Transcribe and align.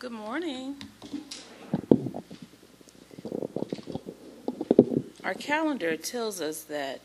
Good 0.00 0.12
morning. 0.12 0.76
Our 5.22 5.34
calendar 5.34 5.94
tells 5.98 6.40
us 6.40 6.62
that 6.62 7.02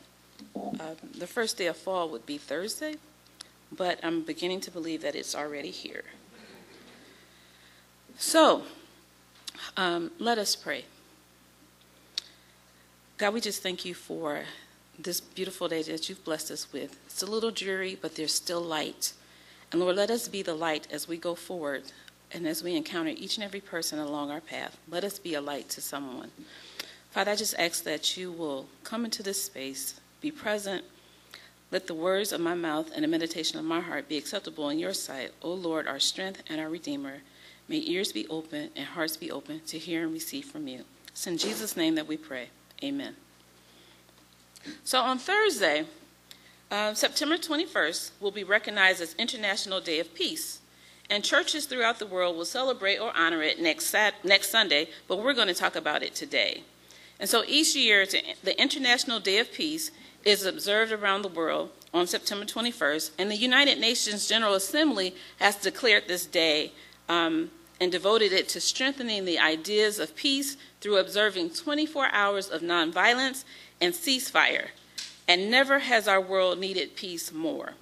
uh, 0.56 0.96
the 1.14 1.28
first 1.28 1.58
day 1.58 1.66
of 1.66 1.76
fall 1.76 2.08
would 2.08 2.26
be 2.26 2.38
Thursday, 2.38 2.96
but 3.70 4.00
I'm 4.02 4.22
beginning 4.22 4.62
to 4.62 4.72
believe 4.72 5.02
that 5.02 5.14
it's 5.14 5.36
already 5.36 5.72
here. 5.72 6.06
So, 8.18 8.64
um, 9.76 10.12
let 10.18 10.38
us 10.38 10.56
pray. 10.56 10.86
God, 13.18 13.34
we 13.34 13.42
just 13.42 13.62
thank 13.62 13.84
you 13.84 13.94
for 13.94 14.44
this 14.98 15.20
beautiful 15.20 15.68
day 15.68 15.82
that 15.82 16.08
you've 16.08 16.24
blessed 16.24 16.50
us 16.50 16.72
with. 16.72 16.98
It's 17.08 17.22
a 17.22 17.26
little 17.26 17.52
dreary, 17.52 17.98
but 18.02 18.16
there's 18.16 18.34
still 18.34 18.62
light. 18.62 19.12
And 19.74 19.82
Lord, 19.82 19.98
let 19.98 20.10
us 20.10 20.30
be 20.30 20.42
the 20.42 20.54
light 20.54 20.88
as 20.90 21.10
we 21.10 21.18
go 21.18 21.36
forward 21.36 21.92
and 22.36 22.46
as 22.46 22.62
we 22.62 22.76
encounter 22.76 23.12
each 23.16 23.38
and 23.38 23.46
every 23.46 23.62
person 23.62 23.98
along 23.98 24.30
our 24.30 24.42
path. 24.42 24.78
Let 24.90 25.06
us 25.06 25.18
be 25.18 25.36
a 25.36 25.42
light 25.42 25.70
to 25.70 25.82
someone. 25.82 26.32
Father, 27.12 27.32
I 27.32 27.36
just 27.36 27.56
ask 27.58 27.86
that 27.86 28.18
you 28.18 28.30
will 28.30 28.68
come 28.84 29.06
into 29.06 29.24
this 29.24 29.42
space, 29.42 30.02
be 30.20 30.32
present. 30.32 30.84
Let 31.72 31.88
the 31.88 31.94
words 31.94 32.34
of 32.34 32.42
my 32.42 32.54
mouth 32.54 32.92
and 32.94 33.06
the 33.06 33.08
meditation 33.08 33.58
of 33.58 33.64
my 33.64 33.80
heart 33.80 34.10
be 34.10 34.18
acceptable 34.18 34.70
in 34.70 34.80
your 34.80 34.94
sight, 34.94 35.32
O 35.42 35.54
Lord, 35.54 35.88
our 35.88 36.00
strength 36.00 36.44
and 36.50 36.60
our 36.60 36.70
Redeemer. 36.70 37.22
May 37.70 37.82
ears 37.88 38.12
be 38.12 38.28
open 38.28 38.70
and 38.76 38.86
hearts 38.86 39.16
be 39.16 39.32
open 39.32 39.62
to 39.68 39.80
hear 39.80 40.04
and 40.04 40.12
receive 40.12 40.46
from 40.46 40.68
you. 40.68 40.84
It's 41.08 41.26
in 41.26 41.38
Jesus' 41.38 41.78
name 41.78 41.96
that 41.96 42.06
we 42.06 42.18
pray. 42.18 42.50
Amen. 42.84 43.16
So 44.84 45.00
on 45.00 45.20
Thursday, 45.20 45.86
uh, 46.70 46.94
September 46.96 47.38
21st, 47.38 48.12
will 48.20 48.32
be 48.32 48.44
recognized 48.44 49.00
as 49.00 49.16
International 49.16 49.80
Day 49.80 50.00
of 50.00 50.14
Peace. 50.14 50.60
And 51.10 51.24
churches 51.24 51.66
throughout 51.66 52.00
the 52.00 52.08
world 52.08 52.36
will 52.36 52.46
celebrate 52.46 52.98
or 52.98 53.16
honor 53.16 53.44
it 53.44 53.62
next, 53.62 53.96
next 54.24 54.50
Sunday, 54.50 54.90
but 55.08 55.20
we're 55.20 55.34
going 55.34 55.48
to 55.48 55.54
talk 55.54 55.76
about 55.76 56.02
it 56.02 56.16
today. 56.16 56.64
And 57.20 57.30
so 57.30 57.44
each 57.48 57.76
year, 57.76 58.06
the 58.44 58.60
International 58.60 59.20
Day 59.20 59.38
of 59.38 59.52
Peace 59.52 59.92
is 60.24 60.46
observed 60.46 60.92
around 60.92 61.22
the 61.22 61.30
world 61.30 61.70
on 61.94 62.08
September 62.08 62.46
21st, 62.46 63.12
and 63.18 63.32
the 63.32 63.36
United 63.36 63.80
Nations 63.80 64.28
General 64.28 64.56
Assembly 64.56 65.16
has 65.40 65.56
declared 65.56 66.08
this 66.08 66.26
day 66.26 66.72
um, 67.08 67.52
and 67.80 67.92
devoted 67.92 68.34
it 68.34 68.50
to 68.50 68.60
strengthening 68.60 69.26
the 69.26 69.40
ideas 69.40 70.00
of 70.00 70.16
peace 70.16 70.58
through 70.82 70.98
observing 70.98 71.52
24 71.52 72.08
hours 72.12 72.50
of 72.50 72.62
nonviolence 72.62 73.46
and 73.80 73.94
ceasefire. 73.94 74.70
And 75.28 75.50
never 75.50 75.80
has 75.80 76.08
our 76.08 76.22
world 76.22 76.60
needed 76.60 76.96
peace 76.96 77.32
more. 77.32 77.74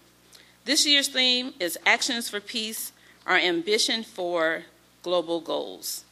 This 0.65 0.85
year's 0.85 1.09
theme 1.09 1.53
is 1.59 1.77
Actions 1.85 2.29
for 2.29 2.39
Peace, 2.39 2.93
our 3.25 3.37
ambition 3.37 4.03
for 4.03 4.63
global 5.01 5.39
goals. 5.39 6.05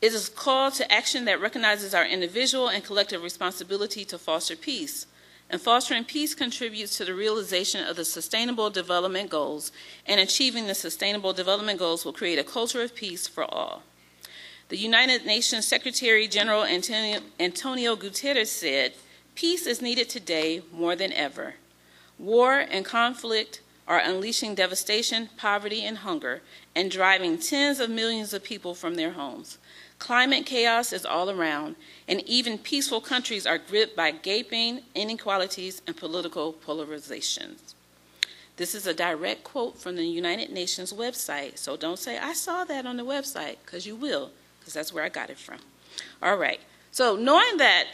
It 0.00 0.12
is 0.12 0.28
a 0.28 0.32
call 0.32 0.70
to 0.72 0.92
action 0.92 1.24
that 1.24 1.40
recognizes 1.40 1.92
our 1.92 2.06
individual 2.06 2.68
and 2.68 2.84
collective 2.84 3.22
responsibility 3.22 4.04
to 4.06 4.18
foster 4.18 4.54
peace. 4.54 5.06
And 5.50 5.60
fostering 5.60 6.04
peace 6.04 6.34
contributes 6.34 6.96
to 6.98 7.04
the 7.04 7.14
realization 7.14 7.86
of 7.86 7.96
the 7.96 8.04
Sustainable 8.04 8.68
Development 8.70 9.30
Goals, 9.30 9.72
and 10.06 10.20
achieving 10.20 10.66
the 10.66 10.74
Sustainable 10.74 11.32
Development 11.32 11.78
Goals 11.78 12.04
will 12.04 12.12
create 12.12 12.38
a 12.38 12.44
culture 12.44 12.82
of 12.82 12.94
peace 12.94 13.26
for 13.26 13.44
all. 13.44 13.82
The 14.68 14.76
United 14.76 15.24
Nations 15.24 15.66
Secretary 15.66 16.28
General 16.28 16.64
Antonio, 16.64 17.20
Antonio 17.40 17.96
Guterres 17.96 18.48
said, 18.48 18.92
Peace 19.34 19.66
is 19.66 19.80
needed 19.80 20.10
today 20.10 20.62
more 20.70 20.94
than 20.94 21.12
ever. 21.12 21.54
War 22.18 22.58
and 22.58 22.84
conflict 22.84 23.62
are 23.88 23.98
unleashing 23.98 24.54
devastation, 24.54 25.30
poverty, 25.36 25.84
and 25.84 25.98
hunger, 25.98 26.42
and 26.76 26.90
driving 26.90 27.38
tens 27.38 27.80
of 27.80 27.90
millions 27.90 28.32
of 28.32 28.44
people 28.44 28.74
from 28.74 28.94
their 28.94 29.12
homes. 29.12 29.58
Climate 29.98 30.46
chaos 30.46 30.92
is 30.92 31.04
all 31.04 31.28
around, 31.28 31.74
and 32.06 32.20
even 32.20 32.58
peaceful 32.58 33.00
countries 33.00 33.46
are 33.46 33.58
gripped 33.58 33.96
by 33.96 34.12
gaping 34.12 34.82
inequalities 34.94 35.82
and 35.88 35.96
political 35.96 36.52
polarizations. 36.52 37.74
This 38.56 38.76
is 38.76 38.86
a 38.86 38.94
direct 38.94 39.42
quote 39.42 39.80
from 39.80 39.96
the 39.96 40.04
United 40.04 40.50
Nations 40.50 40.92
website, 40.92 41.58
so 41.58 41.76
don't 41.76 41.98
say, 41.98 42.18
I 42.18 42.34
saw 42.34 42.64
that 42.64 42.86
on 42.86 42.96
the 42.96 43.04
website, 43.04 43.56
because 43.64 43.86
you 43.86 43.96
will 43.96 44.30
because 44.68 44.74
that's 44.74 44.92
where 44.92 45.04
I 45.04 45.08
got 45.08 45.30
it 45.30 45.38
from. 45.38 45.60
All 46.22 46.36
right. 46.36 46.60
So, 46.90 47.16
knowing 47.16 47.56
that 47.56 47.86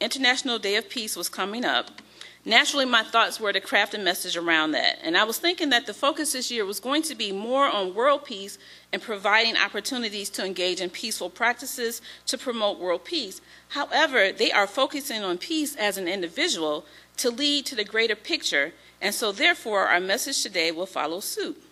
International 0.00 0.58
Day 0.58 0.74
of 0.74 0.88
Peace 0.88 1.14
was 1.14 1.28
coming 1.28 1.64
up, 1.64 2.02
naturally 2.44 2.84
my 2.84 3.02
thoughts 3.02 3.40
were 3.40 3.52
to 3.52 3.60
craft 3.60 3.94
a 3.94 3.98
message 3.98 4.36
around 4.36 4.72
that. 4.72 4.98
And 5.02 5.16
I 5.16 5.24
was 5.24 5.38
thinking 5.38 5.70
that 5.70 5.86
the 5.86 5.94
focus 5.94 6.32
this 6.32 6.50
year 6.50 6.64
was 6.64 6.80
going 6.80 7.02
to 7.02 7.14
be 7.14 7.32
more 7.32 7.66
on 7.66 7.94
world 7.94 8.24
peace 8.24 8.58
and 8.92 9.02
providing 9.02 9.56
opportunities 9.56 10.30
to 10.30 10.44
engage 10.44 10.80
in 10.80 10.90
peaceful 10.90 11.30
practices 11.30 12.00
to 12.26 12.38
promote 12.38 12.78
world 12.78 13.04
peace. 13.04 13.40
However, 13.68 14.32
they 14.32 14.52
are 14.52 14.66
focusing 14.66 15.22
on 15.22 15.38
peace 15.38 15.76
as 15.76 15.98
an 15.98 16.08
individual 16.08 16.84
to 17.18 17.30
lead 17.30 17.66
to 17.66 17.74
the 17.74 17.84
greater 17.84 18.16
picture, 18.16 18.72
and 19.00 19.14
so 19.14 19.32
therefore 19.32 19.86
our 19.86 20.00
message 20.00 20.42
today 20.42 20.70
will 20.70 20.86
follow 20.86 21.20
suit. 21.20 21.62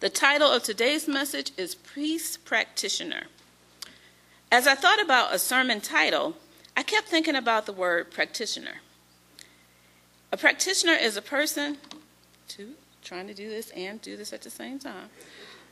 The 0.00 0.08
title 0.08 0.50
of 0.50 0.62
today's 0.62 1.08
message 1.08 1.50
is 1.56 1.74
Peace 1.74 2.36
Practitioner. 2.36 3.24
As 4.50 4.66
I 4.66 4.74
thought 4.74 5.02
about 5.02 5.34
a 5.34 5.38
sermon 5.38 5.80
title, 5.80 6.36
I 6.76 6.82
kept 6.82 7.08
thinking 7.08 7.34
about 7.34 7.66
the 7.66 7.72
word 7.72 8.10
practitioner. 8.10 8.80
A 10.34 10.36
practitioner 10.36 10.94
is 10.94 11.16
a 11.16 11.22
person, 11.22 11.78
two, 12.48 12.72
trying 13.04 13.28
to 13.28 13.34
do 13.34 13.48
this 13.48 13.70
and 13.70 14.02
do 14.02 14.16
this 14.16 14.32
at 14.32 14.42
the 14.42 14.50
same 14.50 14.80
time. 14.80 15.08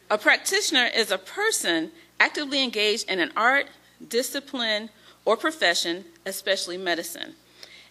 A 0.08 0.16
practitioner 0.16 0.84
is 0.84 1.10
a 1.10 1.18
person 1.18 1.90
actively 2.20 2.62
engaged 2.62 3.10
in 3.10 3.18
an 3.18 3.32
art, 3.36 3.66
discipline, 4.08 4.90
or 5.24 5.36
profession, 5.36 6.04
especially 6.24 6.78
medicine. 6.78 7.34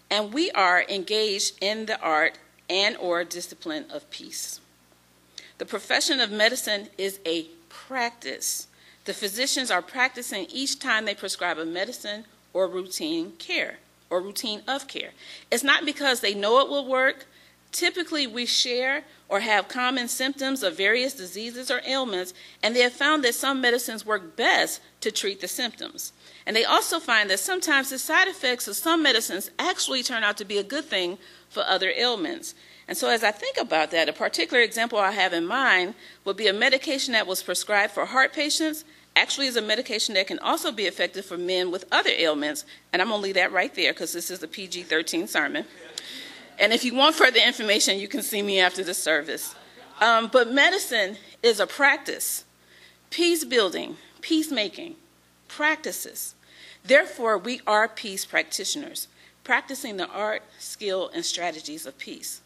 And 0.10 0.34
we 0.34 0.50
are 0.52 0.86
engaged 0.88 1.56
in 1.60 1.88
the 1.88 2.00
art 2.00 2.38
and 2.70 2.96
or 2.96 3.26
discipline 3.26 3.84
of 3.92 4.10
peace. 4.10 4.62
The 5.58 5.66
profession 5.66 6.22
of 6.22 6.32
medicine 6.32 6.88
is 6.98 7.20
a 7.26 7.48
practice 7.68 8.68
the 9.04 9.14
physicians 9.14 9.70
are 9.72 9.82
practicing 9.82 10.46
each 10.46 10.80
time 10.80 11.04
they 11.04 11.16
prescribe 11.16 11.58
a 11.58 11.66
medicine 11.66 12.24
or 12.54 12.70
routine 12.70 13.34
care 13.40 13.80
or 14.12 14.22
routine 14.22 14.62
of 14.68 14.88
care. 14.88 15.12
It's 15.50 15.64
not 15.64 15.86
because 15.86 16.20
they 16.20 16.36
know 16.36 16.60
it 16.60 16.70
will 16.70 16.88
work. 16.88 17.26
Typically, 17.72 18.28
we 18.28 18.46
share 18.46 19.06
or 19.30 19.40
have 19.40 19.70
common 19.70 20.10
symptoms 20.10 20.62
of 20.62 20.76
various 20.76 21.14
diseases 21.14 21.72
or 21.72 21.82
ailments, 21.88 22.34
and 22.62 22.76
they 22.76 22.82
have 22.82 22.92
found 22.92 23.24
that 23.24 23.34
some 23.34 23.62
medicines 23.62 24.06
work 24.06 24.36
best 24.36 24.82
to 25.00 25.10
treat 25.10 25.40
the 25.40 25.48
symptoms. 25.48 26.12
And 26.46 26.54
they 26.54 26.66
also 26.66 27.00
find 27.00 27.30
that 27.30 27.40
sometimes 27.40 27.90
the 27.90 27.98
side 27.98 28.28
effects 28.28 28.68
of 28.68 28.76
some 28.76 29.02
medicines 29.02 29.50
actually 29.58 30.04
turn 30.04 30.24
out 30.24 30.36
to 30.38 30.46
be 30.46 30.58
a 30.58 30.64
good 30.64 30.84
thing 30.84 31.18
for 31.50 31.64
other 31.64 31.94
ailments. 31.96 32.54
And 32.90 32.98
so, 32.98 33.10
as 33.10 33.24
I 33.24 33.32
think 33.32 33.56
about 33.56 33.92
that, 33.92 34.10
a 34.10 34.14
particular 34.14 34.62
example 34.62 35.00
I 35.00 35.12
have 35.12 35.32
in 35.32 35.46
mind 35.46 35.96
would 36.26 36.36
be 36.36 36.48
a 36.48 36.54
medication 36.54 37.14
that 37.14 37.26
was 37.26 37.42
prescribed 37.42 37.94
for 37.94 38.06
heart 38.06 38.34
patients. 38.34 38.84
Actually, 39.16 39.48
is 39.48 39.58
a 39.58 39.62
medication 39.62 40.16
that 40.16 40.28
can 40.28 40.40
also 40.40 40.72
be 40.72 40.86
effective 40.86 41.26
for 41.26 41.38
men 41.38 41.70
with 41.70 41.86
other 41.92 42.12
ailments. 42.18 42.66
And 42.94 43.02
I'm 43.02 43.10
going 43.10 43.20
to 43.20 43.24
leave 43.24 43.36
that 43.36 43.52
right 43.52 43.74
there 43.76 43.92
because 43.92 44.14
this 44.14 44.32
is 44.32 44.42
a 44.42 44.48
PG 44.48 44.84
13 44.84 45.28
sermon. 45.28 45.66
And 46.58 46.72
if 46.72 46.86
you 46.86 46.96
want 46.96 47.16
further 47.16 47.40
information, 47.40 48.00
you 48.00 48.08
can 48.08 48.22
see 48.22 48.42
me 48.42 48.60
after 48.60 48.84
the 48.84 48.94
service. 48.94 49.56
Um, 50.00 50.30
but 50.32 50.52
medicine 50.52 51.18
is 51.44 51.60
a 51.60 51.68
practice, 51.68 52.46
peace 53.10 53.44
building, 53.44 53.98
peacemaking, 54.22 54.96
practices. 55.48 56.36
Therefore, 56.84 57.38
we 57.38 57.62
are 57.68 57.88
peace 57.88 58.26
practitioners, 58.26 59.08
practicing 59.44 59.98
the 59.98 60.08
art, 60.08 60.44
skill, 60.58 61.12
and 61.14 61.26
strategies 61.26 61.86
of 61.86 61.98
peace. 61.98 62.42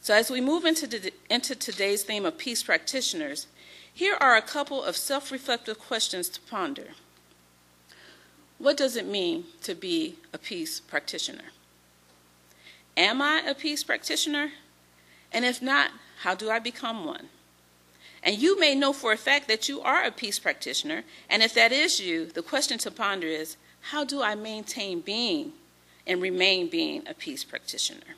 So, 0.00 0.14
as 0.14 0.30
we 0.30 0.40
move 0.40 0.64
into, 0.64 0.86
the, 0.86 1.12
into 1.28 1.54
today's 1.54 2.04
theme 2.04 2.24
of 2.24 2.38
peace 2.38 2.62
practitioners, 2.62 3.46
here 4.00 4.16
are 4.18 4.34
a 4.34 4.40
couple 4.40 4.82
of 4.82 4.96
self 4.96 5.30
reflective 5.30 5.78
questions 5.78 6.30
to 6.30 6.40
ponder. 6.40 6.94
What 8.56 8.78
does 8.78 8.96
it 8.96 9.04
mean 9.06 9.44
to 9.60 9.74
be 9.74 10.16
a 10.32 10.38
peace 10.38 10.80
practitioner? 10.80 11.52
Am 12.96 13.20
I 13.20 13.42
a 13.46 13.54
peace 13.54 13.84
practitioner? 13.84 14.52
And 15.30 15.44
if 15.44 15.60
not, 15.60 15.90
how 16.22 16.34
do 16.34 16.48
I 16.48 16.58
become 16.58 17.04
one? 17.04 17.28
And 18.22 18.38
you 18.38 18.58
may 18.58 18.74
know 18.74 18.94
for 18.94 19.12
a 19.12 19.18
fact 19.18 19.48
that 19.48 19.68
you 19.68 19.82
are 19.82 20.02
a 20.02 20.10
peace 20.10 20.38
practitioner, 20.38 21.02
and 21.28 21.42
if 21.42 21.52
that 21.52 21.70
is 21.70 22.00
you, 22.00 22.24
the 22.24 22.40
question 22.40 22.78
to 22.78 22.90
ponder 22.90 23.26
is 23.26 23.58
how 23.92 24.04
do 24.04 24.22
I 24.22 24.34
maintain 24.34 25.00
being 25.00 25.52
and 26.06 26.22
remain 26.22 26.70
being 26.70 27.06
a 27.06 27.12
peace 27.12 27.44
practitioner? 27.44 28.16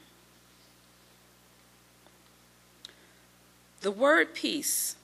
The 3.80 3.90
word 3.90 4.32
peace 4.32 4.94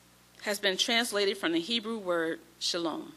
has 0.48 0.58
been 0.58 0.78
translated 0.78 1.36
from 1.36 1.52
the 1.52 1.60
Hebrew 1.60 1.98
word 1.98 2.40
shalom. 2.58 3.12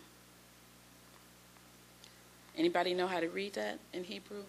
Anybody 2.58 2.94
know 2.94 3.08
how 3.08 3.22
to 3.22 3.30
read 3.30 3.54
that 3.54 3.80
in 3.94 4.04
Hebrew? 4.04 4.44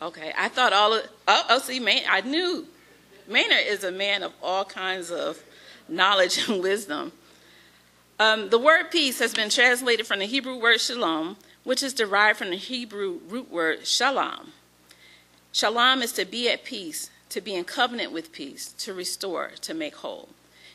Okay, 0.00 0.32
I 0.34 0.48
thought 0.48 0.72
all 0.72 0.94
of, 0.94 1.06
oh, 1.28 1.44
oh 1.50 1.58
see, 1.58 1.80
man, 1.80 2.00
I 2.08 2.22
knew. 2.22 2.66
Maynard 3.28 3.66
is 3.66 3.84
a 3.84 3.92
man 3.92 4.22
of 4.22 4.32
all 4.42 4.64
kinds 4.64 5.10
of 5.10 5.42
knowledge 5.86 6.48
and 6.48 6.62
wisdom. 6.62 7.12
Um, 8.18 8.48
the 8.48 8.58
word 8.58 8.84
peace 8.90 9.18
has 9.18 9.34
been 9.34 9.50
translated 9.50 10.06
from 10.06 10.20
the 10.20 10.24
Hebrew 10.24 10.58
word 10.58 10.80
shalom, 10.80 11.36
which 11.62 11.82
is 11.82 11.92
derived 11.92 12.38
from 12.38 12.48
the 12.48 12.56
Hebrew 12.56 13.20
root 13.28 13.52
word 13.52 13.86
shalom. 13.86 14.52
Shalom 15.52 16.00
is 16.00 16.12
to 16.12 16.24
be 16.24 16.48
at 16.48 16.64
peace, 16.64 17.10
to 17.28 17.42
be 17.42 17.54
in 17.54 17.64
covenant 17.64 18.12
with 18.12 18.32
peace, 18.32 18.72
to 18.78 18.94
restore, 18.94 19.50
to 19.60 19.74
make 19.74 19.96
whole. 19.96 20.30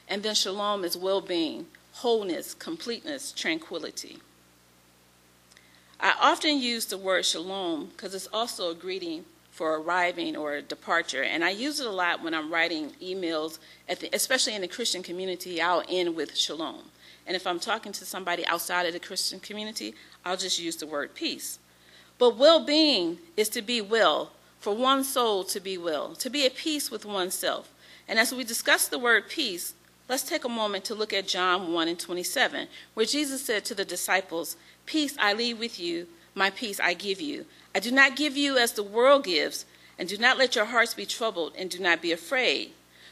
And 0.08 0.24
then 0.24 0.36
shalom 0.36 0.84
is 0.84 0.98
well 0.98 1.22
being, 1.22 1.68
wholeness, 1.94 2.54
completeness, 2.54 3.32
tranquility. 3.32 4.20
I 6.00 6.14
often 6.22 6.60
use 6.60 6.86
the 6.86 6.98
word 6.98 7.26
shalom 7.26 7.88
because 7.88 8.14
it's 8.14 8.28
also 8.32 8.70
a 8.70 8.76
greeting 8.76 9.26
for 9.52 9.80
arriving 9.80 10.38
or 10.38 10.62
departure. 10.62 11.24
And 11.24 11.44
I 11.44 11.50
use 11.50 11.80
it 11.80 11.88
a 11.88 11.92
lot 11.92 12.24
when 12.24 12.36
I'm 12.36 12.54
writing 12.54 12.92
emails, 13.02 13.58
the, 13.88 14.08
especially 14.14 14.54
in 14.54 14.62
the 14.62 14.68
Christian 14.68 15.02
community. 15.02 15.60
I'll 15.60 15.84
end 15.90 16.16
with 16.16 16.38
shalom. 16.38 16.84
And 17.26 17.36
if 17.36 17.48
I'm 17.48 17.60
talking 17.60 17.92
to 17.94 18.06
somebody 18.06 18.46
outside 18.46 18.86
of 18.86 18.94
the 18.94 19.00
Christian 19.00 19.40
community, 19.40 19.96
I'll 20.24 20.38
just 20.38 20.60
use 20.60 20.76
the 20.76 20.86
word 20.86 21.16
peace. 21.16 21.58
But 22.20 22.38
well 22.38 22.64
being 22.64 23.18
is 23.36 23.50
to 23.50 23.64
be 23.64 23.82
well, 23.82 24.32
for 24.60 24.76
one 24.76 25.04
soul 25.04 25.44
to 25.46 25.60
be 25.60 25.78
well, 25.78 26.14
to 26.16 26.30
be 26.30 26.46
at 26.46 26.56
peace 26.56 26.92
with 26.92 27.04
oneself. 27.04 27.74
And 28.08 28.20
as 28.20 28.34
we 28.34 28.44
discuss 28.44 28.88
the 28.88 29.00
word 29.00 29.28
peace, 29.28 29.74
let's 30.10 30.24
take 30.24 30.46
a 30.46 30.50
moment 30.50 30.86
to 30.86 30.96
look 30.96 31.14
at 31.14 31.28
John 31.28 31.74
1 31.74 31.88
and 31.88 32.00
27, 32.00 32.68
where 32.94 33.06
Jesus 33.06 33.46
said 33.46 33.66
to 33.66 33.76
the 33.76 33.86
disciples, 33.86 34.58
Peace 34.86 35.16
I 35.20 35.34
leave 35.34 35.60
with 35.60 35.80
you, 35.80 36.08
my 36.34 36.50
peace 36.50 36.80
I 36.80 36.94
give 36.94 37.20
you. 37.20 37.46
I 37.76 37.80
do 37.80 37.92
not 37.92 38.16
give 38.16 38.38
you 38.38 38.58
as 38.58 38.72
the 38.72 38.84
world 38.84 39.24
gives, 39.26 39.66
and 40.00 40.08
do 40.08 40.18
not 40.18 40.38
let 40.38 40.56
your 40.56 40.66
hearts 40.66 40.94
be 40.94 41.06
troubled, 41.06 41.54
and 41.58 41.70
do 41.70 41.80
not 41.80 42.02
be 42.02 42.12
afraid. 42.12 42.72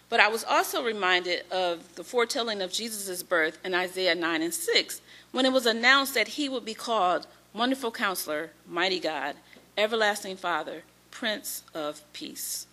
But 0.10 0.20
I 0.20 0.28
was 0.28 0.44
also 0.44 0.84
reminded 0.84 1.44
of 1.52 1.96
the 1.96 2.04
foretelling 2.04 2.62
of 2.62 2.72
Jesus' 2.72 3.24
birth 3.24 3.58
in 3.66 3.74
Isaiah 3.74 4.16
9 4.16 4.42
and 4.42 4.54
6, 4.54 5.02
when 5.32 5.46
it 5.46 5.52
was 5.52 5.66
announced 5.66 6.14
that 6.14 6.30
he 6.30 6.48
would 6.48 6.64
be 6.64 6.76
called 6.76 7.28
Wonderful 7.54 7.92
Counselor, 7.92 8.52
Mighty 8.68 9.00
God, 9.00 9.36
Everlasting 9.78 10.38
Father, 10.38 10.84
Prince 11.10 11.64
of 11.74 12.02
Peace. 12.14 12.68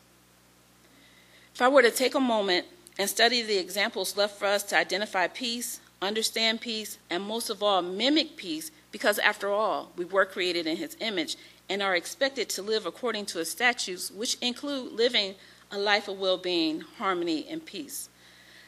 If 1.55 1.63
I 1.63 1.69
were 1.69 1.83
to 1.83 1.91
take 1.91 2.15
a 2.15 2.21
moment 2.21 2.67
and 2.99 3.09
study 3.09 3.43
the 3.43 3.59
examples 3.59 4.17
left 4.17 4.39
for 4.39 4.47
us 4.47 4.63
to 4.65 4.77
identify 4.77 5.27
peace, 5.27 5.81
understand 6.01 6.61
peace, 6.61 6.99
and 7.11 7.23
most 7.23 7.51
of 7.51 7.63
all, 7.63 7.83
mimic 7.83 8.37
peace, 8.37 8.71
because 8.91 9.19
after 9.19 9.51
all, 9.51 9.93
we 9.97 10.05
were 10.05 10.27
created 10.27 10.67
in 10.67 10.77
his 10.77 10.97
image 11.01 11.37
and 11.69 11.83
are 11.83 11.97
expected 11.97 12.49
to 12.51 12.63
live 12.63 12.85
according 12.85 13.25
to 13.27 13.39
his 13.39 13.51
statutes, 13.51 14.11
which 14.11 14.37
include 14.41 14.93
living 14.93 15.35
a 15.71 15.79
life 15.79 16.09
of 16.09 16.19
well 16.19 16.37
being, 16.37 16.83
harmony, 16.99 17.47
and 17.49 17.65
peace. 17.65 18.11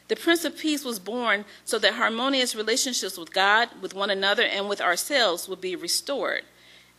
The 0.08 0.16
Prince 0.16 0.44
of 0.44 0.58
Peace 0.58 0.84
was 0.84 0.98
born 0.98 1.44
so 1.64 1.78
that 1.78 1.94
harmonious 1.94 2.54
relationships 2.54 3.18
with 3.18 3.32
God, 3.32 3.68
with 3.80 3.94
one 3.94 4.10
another, 4.10 4.42
and 4.42 4.68
with 4.68 4.80
ourselves 4.80 5.48
would 5.48 5.60
be 5.60 5.76
restored. 5.76 6.42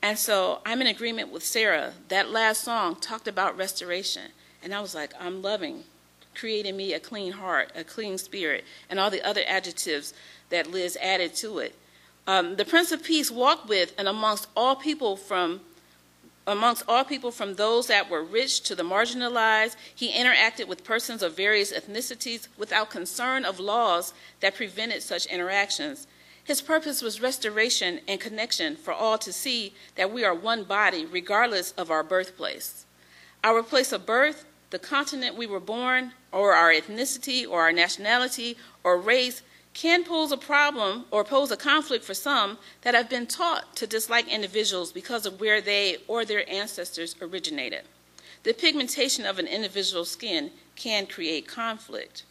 And 0.01 0.17
so 0.17 0.61
I'm 0.65 0.81
in 0.81 0.87
agreement 0.87 1.31
with 1.31 1.43
Sarah. 1.43 1.93
That 2.09 2.29
last 2.29 2.63
song 2.63 2.95
talked 2.95 3.27
about 3.27 3.57
restoration. 3.57 4.31
And 4.61 4.73
I 4.73 4.81
was 4.81 4.93
like, 4.93 5.13
I'm 5.19 5.41
loving 5.41 5.83
creating 6.35 6.77
me 6.77 6.93
a 6.93 6.99
clean 6.99 7.33
heart, 7.33 7.71
a 7.75 7.83
clean 7.83 8.17
spirit, 8.17 8.63
and 8.89 8.99
all 8.99 9.09
the 9.09 9.25
other 9.25 9.41
adjectives 9.47 10.13
that 10.49 10.71
Liz 10.71 10.97
added 11.01 11.33
to 11.35 11.59
it. 11.59 11.75
Um, 12.27 12.55
the 12.55 12.65
Prince 12.65 12.91
of 12.91 13.03
Peace 13.03 13.31
walked 13.31 13.69
with 13.69 13.93
and 13.97 14.07
amongst 14.07 14.47
all 14.55 14.75
people 14.75 15.15
from 15.15 15.61
amongst 16.47 16.83
all 16.87 17.03
people 17.03 17.31
from 17.31 17.55
those 17.55 17.87
that 17.87 18.09
were 18.09 18.23
rich 18.23 18.61
to 18.61 18.75
the 18.75 18.83
marginalized, 18.83 19.75
he 19.95 20.13
interacted 20.13 20.67
with 20.67 20.83
persons 20.83 21.23
of 21.23 21.35
various 21.35 21.73
ethnicities 21.73 22.47
without 22.55 22.91
concern 22.91 23.43
of 23.43 23.59
laws 23.59 24.13
that 24.41 24.53
prevented 24.53 25.01
such 25.01 25.25
interactions. 25.25 26.05
His 26.43 26.61
purpose 26.61 27.01
was 27.01 27.19
restoration 27.19 27.99
and 28.07 28.19
connection 28.19 28.75
for 28.75 28.93
all 28.93 29.17
to 29.17 29.33
see 29.33 29.73
that 29.95 30.11
we 30.11 30.23
are 30.23 30.35
one 30.35 30.63
body 30.63 31.03
regardless 31.03 31.71
of 31.71 31.89
our 31.89 32.03
birthplace. 32.03 32.85
Our 33.43 33.63
place 33.63 33.91
of 33.91 34.05
birth, 34.05 34.45
the 34.69 34.79
continent 34.79 35.37
we 35.37 35.47
were 35.47 35.59
born, 35.59 36.11
or 36.31 36.53
our 36.53 36.71
ethnicity, 36.71 37.47
or 37.47 37.61
our 37.61 37.71
nationality, 37.71 38.57
or 38.83 38.97
race 38.97 39.41
can 39.73 40.03
pose 40.05 40.31
a 40.31 40.37
problem 40.37 41.05
or 41.11 41.23
pose 41.23 41.51
a 41.51 41.57
conflict 41.57 42.03
for 42.03 42.13
some 42.13 42.57
that 42.81 42.95
have 42.95 43.09
been 43.09 43.27
taught 43.27 43.75
to 43.75 43.85
dislike 43.85 44.27
individuals 44.27 44.91
because 44.91 45.25
of 45.25 45.39
where 45.39 45.59
they 45.61 45.97
or 46.07 46.23
their 46.23 46.49
ancestors 46.49 47.15
originated. 47.21 47.81
The 48.43 48.53
pigmentation 48.53 49.25
of 49.25 49.37
an 49.37 49.47
individual's 49.47 50.09
skin 50.09 50.51
can 50.75 51.07
create 51.07 51.47
conflict. 51.47 52.23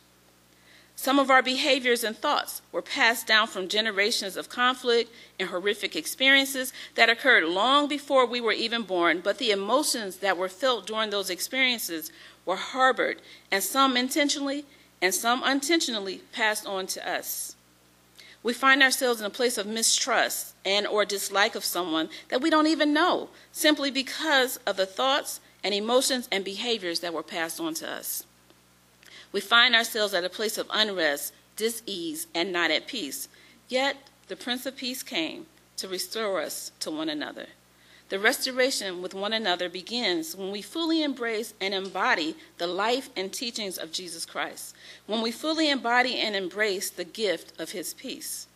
Some 0.97 1.19
of 1.19 1.31
our 1.31 1.43
behaviors 1.43 2.05
and 2.05 2.17
thoughts 2.17 2.63
were 2.73 2.81
passed 2.81 3.27
down 3.27 3.49
from 3.49 3.69
generations 3.69 4.37
of 4.37 4.49
conflict 4.49 5.13
and 5.39 5.49
horrific 5.49 5.97
experiences 5.97 6.73
that 6.95 7.11
occurred 7.11 7.45
long 7.45 7.89
before 7.89 8.25
we 8.25 8.41
were 8.41 8.53
even 8.53 8.83
born, 8.83 9.21
but 9.21 9.39
the 9.39 9.51
emotions 9.51 10.19
that 10.19 10.37
were 10.37 10.49
felt 10.49 10.87
during 10.87 11.11
those 11.11 11.31
experiences 11.31 12.13
were 12.47 12.57
harbored, 12.57 13.21
and 13.51 13.63
some 13.63 13.97
intentionally 13.97 14.65
and 15.03 15.15
some 15.15 15.43
unintentionally 15.43 16.23
passed 16.33 16.67
on 16.67 16.87
to 16.87 17.07
us. 17.07 17.57
We 18.43 18.53
find 18.53 18.83
ourselves 18.83 19.21
in 19.21 19.27
a 19.27 19.31
place 19.31 19.59
of 19.59 19.67
mistrust 19.67 20.55
and 20.65 20.87
or 20.87 21.05
dislike 21.05 21.55
of 21.55 21.65
someone 21.65 22.09
that 22.29 22.41
we 22.41 22.51
don't 22.51 22.67
even 22.67 22.93
know 22.93 23.31
simply 23.53 23.91
because 23.91 24.59
of 24.67 24.77
the 24.77 24.87
thoughts 24.87 25.41
and 25.63 25.75
emotions 25.75 26.29
and 26.31 26.45
behaviors 26.45 27.01
that 27.01 27.15
were 27.15 27.23
passed 27.23 27.59
on 27.59 27.75
to 27.75 27.91
us. 27.91 28.25
We 29.35 29.41
find 29.41 29.75
ourselves 29.75 30.15
at 30.15 30.23
a 30.23 30.29
place 30.29 30.59
of 30.59 30.69
unrest, 30.73 31.35
dis-ease, 31.57 32.29
and 32.37 32.53
not 32.53 32.71
at 32.71 32.87
peace. 32.87 33.29
Yet 33.69 33.97
the 34.29 34.37
Prince 34.37 34.65
of 34.65 34.77
Peace 34.77 35.03
came 35.03 35.47
to 35.77 35.89
restore 35.89 36.41
us 36.41 36.71
to 36.79 36.93
one 36.93 37.09
another. 37.09 37.47
The 38.11 38.21
restoration 38.21 39.03
with 39.03 39.13
one 39.13 39.33
another 39.33 39.69
begins 39.69 40.37
when 40.37 40.53
we 40.53 40.63
fully 40.63 41.03
embrace 41.03 41.53
and 41.61 41.75
embody 41.75 42.37
the 42.59 42.69
life 42.69 43.11
and 43.17 43.33
teachings 43.33 43.77
of 43.77 43.91
Jesus 43.91 44.25
Christ, 44.25 44.73
when 45.09 45.21
we 45.21 45.33
fully 45.33 45.69
embody 45.69 46.21
and 46.21 46.37
embrace 46.37 46.89
the 46.89 47.03
gift 47.03 47.61
of 47.61 47.73
his 47.73 47.93
peace. 47.93 48.47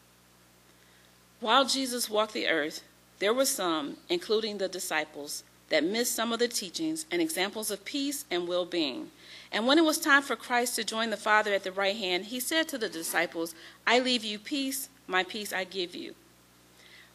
While 1.41 1.65
Jesus 1.65 2.09
walked 2.09 2.35
the 2.35 2.47
earth, 2.47 2.85
there 3.19 3.35
were 3.35 3.47
some, 3.47 3.97
including 4.09 4.59
the 4.59 4.69
disciples, 4.69 5.43
that 5.71 5.85
missed 5.85 6.15
some 6.15 6.33
of 6.33 6.39
the 6.39 6.49
teachings 6.49 7.07
and 7.11 7.21
examples 7.21 7.71
of 7.71 7.85
peace 7.85 8.25
and 8.31 8.49
well 8.49 8.65
being. 8.65 9.11
And 9.51 9.67
when 9.67 9.79
it 9.79 9.85
was 9.85 9.99
time 9.99 10.23
for 10.23 10.37
Christ 10.37 10.77
to 10.77 10.85
join 10.85 11.11
the 11.11 11.17
Father 11.17 11.53
at 11.53 11.65
the 11.65 11.73
right 11.73 11.97
hand, 11.97 12.27
he 12.27 12.41
said 12.41 12.69
to 12.69 12.79
the 12.79 12.89
disciples, 12.89 13.55
I 13.87 13.99
leave 13.99 14.25
you 14.25 14.39
peace, 14.39 14.89
my 15.07 15.25
peace 15.25 15.53
I 15.53 15.65
give 15.65 15.95
you. 15.95 16.15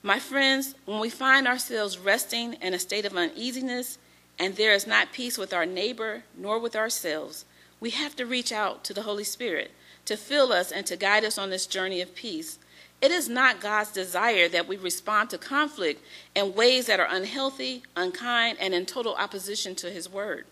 My 0.01 0.19
friends, 0.19 0.75
when 0.85 0.99
we 0.99 1.09
find 1.09 1.47
ourselves 1.47 1.97
resting 1.97 2.53
in 2.55 2.73
a 2.73 2.79
state 2.79 3.05
of 3.05 3.15
uneasiness 3.15 3.97
and 4.37 4.55
there 4.55 4.73
is 4.73 4.87
not 4.87 5.13
peace 5.13 5.37
with 5.37 5.53
our 5.53 5.65
neighbor 5.65 6.23
nor 6.37 6.59
with 6.59 6.75
ourselves, 6.75 7.45
we 7.79 7.91
have 7.91 8.15
to 8.17 8.25
reach 8.25 8.51
out 8.51 8.83
to 8.83 8.93
the 8.93 9.03
Holy 9.03 9.23
Spirit 9.23 9.71
to 10.05 10.17
fill 10.17 10.51
us 10.51 10.71
and 10.71 10.85
to 10.87 10.97
guide 10.97 11.23
us 11.23 11.37
on 11.37 11.49
this 11.49 11.65
journey 11.65 12.01
of 12.01 12.15
peace. 12.15 12.59
It 13.03 13.11
is 13.11 13.29
not 13.29 13.61
God's 13.61 13.91
desire 13.91 14.49
that 14.49 14.67
we 14.67 14.77
respond 14.77 15.29
to 15.29 15.37
conflict 15.37 16.03
in 16.33 16.55
ways 16.55 16.87
that 16.87 16.99
are 16.99 17.07
unhealthy, 17.07 17.83
unkind, 17.95 18.57
and 18.59 18.73
in 18.73 18.87
total 18.87 19.13
opposition 19.13 19.75
to 19.75 19.91
His 19.91 20.09
word. 20.09 20.45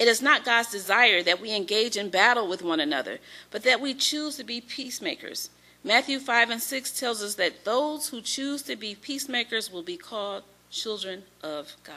It 0.00 0.08
is 0.08 0.20
not 0.20 0.44
God's 0.44 0.72
desire 0.72 1.22
that 1.22 1.40
we 1.40 1.54
engage 1.54 1.96
in 1.96 2.08
battle 2.08 2.48
with 2.48 2.62
one 2.62 2.80
another, 2.80 3.18
but 3.52 3.62
that 3.62 3.80
we 3.80 3.94
choose 3.94 4.36
to 4.36 4.44
be 4.44 4.60
peacemakers 4.60 5.50
Matthew 5.84 6.20
5 6.20 6.50
and 6.50 6.62
6 6.62 6.98
tells 6.98 7.22
us 7.22 7.34
that 7.34 7.64
those 7.64 8.08
who 8.08 8.20
choose 8.20 8.62
to 8.62 8.76
be 8.76 8.94
peacemakers 8.94 9.72
will 9.72 9.82
be 9.82 9.96
called 9.96 10.44
children 10.70 11.24
of 11.42 11.74
God. 11.82 11.96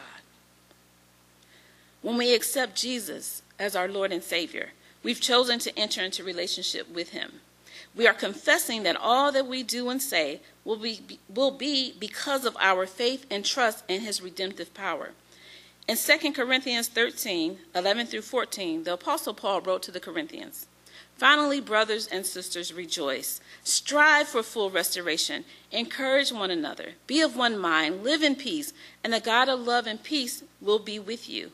When 2.02 2.18
we 2.18 2.34
accept 2.34 2.76
Jesus 2.76 3.44
as 3.60 3.76
our 3.76 3.88
Lord 3.88 4.12
and 4.12 4.24
Savior, 4.24 4.70
we've 5.04 5.22
chosen 5.22 5.60
to 5.60 5.78
enter 5.78 6.04
into 6.04 6.24
relationship 6.24 6.92
with 6.92 7.10
Him. 7.10 7.42
We 7.96 8.08
are 8.08 8.14
confessing 8.14 8.84
that 8.84 8.98
all 8.98 9.32
that 9.32 9.48
we 9.48 9.64
do 9.64 9.90
and 9.90 10.02
say 10.02 10.42
will 10.64 10.78
be, 10.78 11.20
will 11.34 11.52
be 11.52 11.94
because 11.98 12.46
of 12.46 12.58
our 12.60 12.86
faith 12.86 13.26
and 13.32 13.46
trust 13.46 13.84
in 13.88 14.02
His 14.02 14.22
redemptive 14.22 14.74
power. 14.74 15.12
In 15.88 15.98
2 15.98 16.34
Corinthians 16.34 16.88
13 16.88 17.60
11 17.76 18.08
through 18.08 18.22
14, 18.22 18.84
the 18.84 18.94
Apostle 18.94 19.34
Paul 19.34 19.62
wrote 19.62 19.84
to 19.84 19.92
the 19.92 20.00
Corinthians. 20.00 20.68
Finally, 21.18 21.62
brothers 21.62 22.08
and 22.08 22.26
sisters, 22.26 22.74
rejoice. 22.74 23.40
Strive 23.64 24.28
for 24.28 24.44
full 24.44 24.70
restoration. 24.70 25.46
Encourage 25.72 26.32
one 26.32 26.52
another. 26.52 26.94
Be 27.08 27.22
of 27.22 27.38
one 27.38 27.58
mind. 27.58 28.04
Live 28.04 28.22
in 28.22 28.36
peace. 28.36 28.74
And 29.04 29.14
the 29.14 29.22
God 29.22 29.48
of 29.48 29.62
love 29.62 29.88
and 29.88 30.04
peace 30.04 30.44
will 30.60 30.80
be 30.80 31.00
with 31.00 31.30
you. 31.30 31.52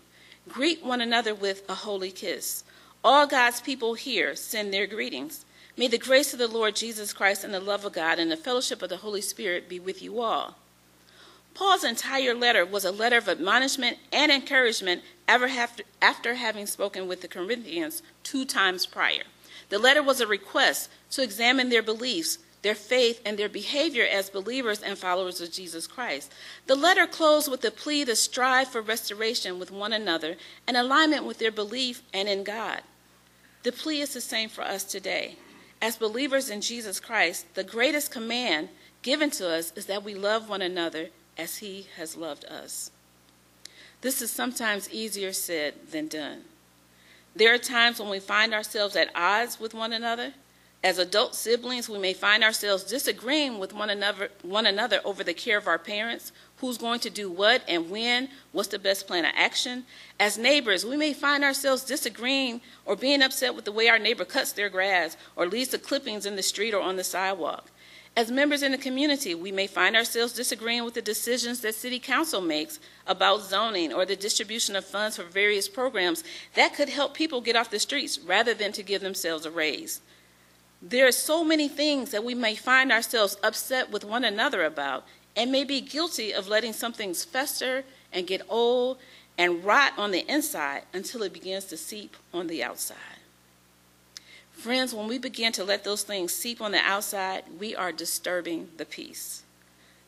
Greet 0.50 0.84
one 0.84 1.02
another 1.02 1.36
with 1.36 1.70
a 1.70 1.76
holy 1.76 2.10
kiss. 2.10 2.64
All 3.04 3.28
God's 3.28 3.62
people 3.62 3.94
here 3.94 4.36
send 4.36 4.74
their 4.74 4.88
greetings. 4.88 5.46
May 5.78 5.88
the 5.88 5.98
grace 5.98 6.34
of 6.34 6.40
the 6.40 6.48
Lord 6.48 6.76
Jesus 6.76 7.14
Christ 7.14 7.44
and 7.44 7.54
the 7.54 7.60
love 7.60 7.86
of 7.86 7.94
God 7.94 8.20
and 8.20 8.30
the 8.30 8.38
fellowship 8.38 8.82
of 8.82 8.90
the 8.90 8.98
Holy 8.98 9.22
Spirit 9.22 9.70
be 9.70 9.80
with 9.80 10.02
you 10.02 10.20
all. 10.20 10.56
Paul's 11.54 11.84
entire 11.84 12.34
letter 12.34 12.66
was 12.66 12.86
a 12.86 12.92
letter 12.92 13.18
of 13.18 13.28
admonishment 13.28 13.98
and 14.12 14.32
encouragement 14.32 15.02
after 15.28 16.34
having 16.36 16.66
spoken 16.66 17.08
with 17.08 17.22
the 17.22 17.28
Corinthians 17.28 18.04
two 18.24 18.46
times 18.46 18.86
prior. 18.86 19.24
The 19.70 19.80
letter 19.80 20.04
was 20.04 20.20
a 20.20 20.28
request 20.28 20.90
to 21.12 21.24
examine 21.24 21.70
their 21.70 21.82
beliefs, 21.82 22.38
their 22.62 22.76
faith, 22.76 23.22
and 23.26 23.38
their 23.40 23.50
behavior 23.50 24.06
as 24.10 24.30
believers 24.30 24.82
and 24.82 24.98
followers 24.98 25.42
of 25.42 25.52
Jesus 25.52 25.88
Christ. 25.88 26.32
The 26.68 26.76
letter 26.76 27.08
closed 27.08 27.50
with 27.50 27.64
a 27.66 27.72
plea 27.72 28.06
to 28.06 28.16
strive 28.16 28.68
for 28.68 28.82
restoration 28.82 29.60
with 29.60 29.72
one 29.72 29.94
another 29.94 30.36
and 30.68 30.78
alignment 30.78 31.26
with 31.26 31.40
their 31.40 31.52
belief 31.52 32.02
and 32.14 32.30
in 32.30 32.44
God. 32.44 32.82
The 33.64 33.72
plea 33.72 34.02
is 34.02 34.14
the 34.14 34.22
same 34.22 34.50
for 34.50 34.64
us 34.64 34.84
today. 34.84 35.38
As 35.82 35.98
believers 35.98 36.50
in 36.50 36.62
Jesus 36.62 37.00
Christ, 37.00 37.54
the 37.56 37.64
greatest 37.64 38.12
command 38.12 38.70
given 39.02 39.32
to 39.32 39.50
us 39.50 39.74
is 39.76 39.88
that 39.88 40.04
we 40.04 40.14
love 40.14 40.48
one 40.48 40.62
another 40.62 41.10
as 41.38 41.58
he 41.58 41.88
has 41.98 42.16
loved 42.16 42.46
us. 42.46 42.92
This 44.02 44.22
is 44.22 44.30
sometimes 44.30 44.92
easier 44.92 45.34
said 45.34 45.74
than 45.92 46.08
done. 46.08 46.44
There 47.36 47.54
are 47.54 47.58
times 47.58 48.00
when 48.00 48.10
we 48.10 48.20
find 48.20 48.54
ourselves 48.54 48.96
at 48.96 49.10
odds 49.16 49.60
with 49.60 49.74
one 49.74 49.94
another 49.94 50.34
as 50.84 50.98
adult 50.98 51.36
siblings, 51.36 51.88
we 51.88 52.00
may 52.00 52.14
find 52.14 52.44
ourselves 52.44 52.84
disagreeing 52.84 53.60
with 53.60 53.72
one 53.72 53.92
another, 53.92 54.30
one 54.42 54.66
another 54.66 55.00
over 55.06 55.24
the 55.24 55.34
care 55.34 55.58
of 55.58 55.68
our 55.68 55.78
parents, 55.78 56.32
who's 56.62 56.78
going 56.78 57.00
to 57.02 57.10
do 57.10 57.30
what 57.30 57.64
and 57.68 57.90
when, 57.90 58.30
what's 58.52 58.70
the 58.70 58.80
best 58.80 59.08
plan 59.08 59.26
of 59.26 59.32
action. 59.36 59.84
As 60.20 60.38
neighbors, 60.38 60.86
we 60.86 60.96
may 60.96 61.12
find 61.12 61.44
ourselves 61.44 61.84
disagreeing 61.84 62.62
or 62.86 62.96
being 62.96 63.22
upset 63.22 63.56
with 63.56 63.66
the 63.66 63.72
way 63.72 63.90
our 63.90 64.00
neighbor 64.00 64.24
cuts 64.24 64.54
their 64.54 64.70
grass 64.70 65.18
or 65.36 65.48
leaves 65.48 65.70
the 65.70 65.80
clippings 65.80 66.26
in 66.26 66.36
the 66.36 66.44
street 66.44 66.74
or 66.74 66.82
on 66.82 66.96
the 66.96 67.04
sidewalk. 67.04 67.70
As 68.16 68.30
members 68.30 68.62
in 68.62 68.74
the 68.74 68.78
community, 68.78 69.34
we 69.34 69.52
may 69.52 69.68
find 69.68 69.96
ourselves 69.96 70.34
disagreeing 70.34 70.84
with 70.84 70.94
the 70.94 71.02
decisions 71.02 71.62
that 71.62 71.76
City 71.76 71.98
Council 71.98 72.42
makes 72.42 72.80
about 73.08 73.42
zoning 73.42 73.94
or 73.94 74.06
the 74.06 74.18
distribution 74.18 74.76
of 74.76 74.86
funds 74.86 75.16
for 75.16 75.24
various 75.24 75.70
programs 75.70 76.24
that 76.54 76.76
could 76.76 76.90
help 76.90 77.14
people 77.14 77.42
get 77.42 77.56
off 77.56 77.72
the 77.72 77.80
streets 77.80 78.20
rather 78.20 78.54
than 78.54 78.74
to 78.74 78.84
give 78.84 79.02
themselves 79.02 79.46
a 79.46 79.52
raise. 79.52 80.02
There 80.82 81.08
are 81.08 81.12
so 81.12 81.44
many 81.44 81.70
things 81.70 82.12
that 82.12 82.24
we 82.24 82.36
may 82.36 82.56
find 82.56 82.92
ourselves 82.92 83.38
upset 83.44 83.92
with 83.92 84.04
one 84.04 84.26
another 84.26 84.66
about 84.66 85.06
and 85.36 85.52
may 85.52 85.64
be 85.64 85.82
guilty 85.82 86.34
of 86.34 86.48
letting 86.48 86.74
some 86.74 86.94
things 86.94 87.24
fester 87.24 87.84
and 88.12 88.28
get 88.28 88.42
old 88.50 88.98
and 89.38 89.64
rot 89.64 89.94
on 89.98 90.12
the 90.12 90.30
inside 90.32 90.84
until 90.94 91.24
it 91.24 91.34
begins 91.34 91.66
to 91.66 91.78
seep 91.78 92.16
on 92.34 92.48
the 92.48 92.64
outside. 92.64 92.98
Friends, 94.52 94.94
when 94.94 95.08
we 95.08 95.18
begin 95.18 95.52
to 95.54 95.64
let 95.64 95.84
those 95.84 96.04
things 96.04 96.34
seep 96.34 96.62
on 96.62 96.72
the 96.72 96.80
outside, 96.80 97.44
we 97.60 97.76
are 97.76 97.92
disturbing 97.92 98.70
the 98.78 98.86
peace, 98.86 99.44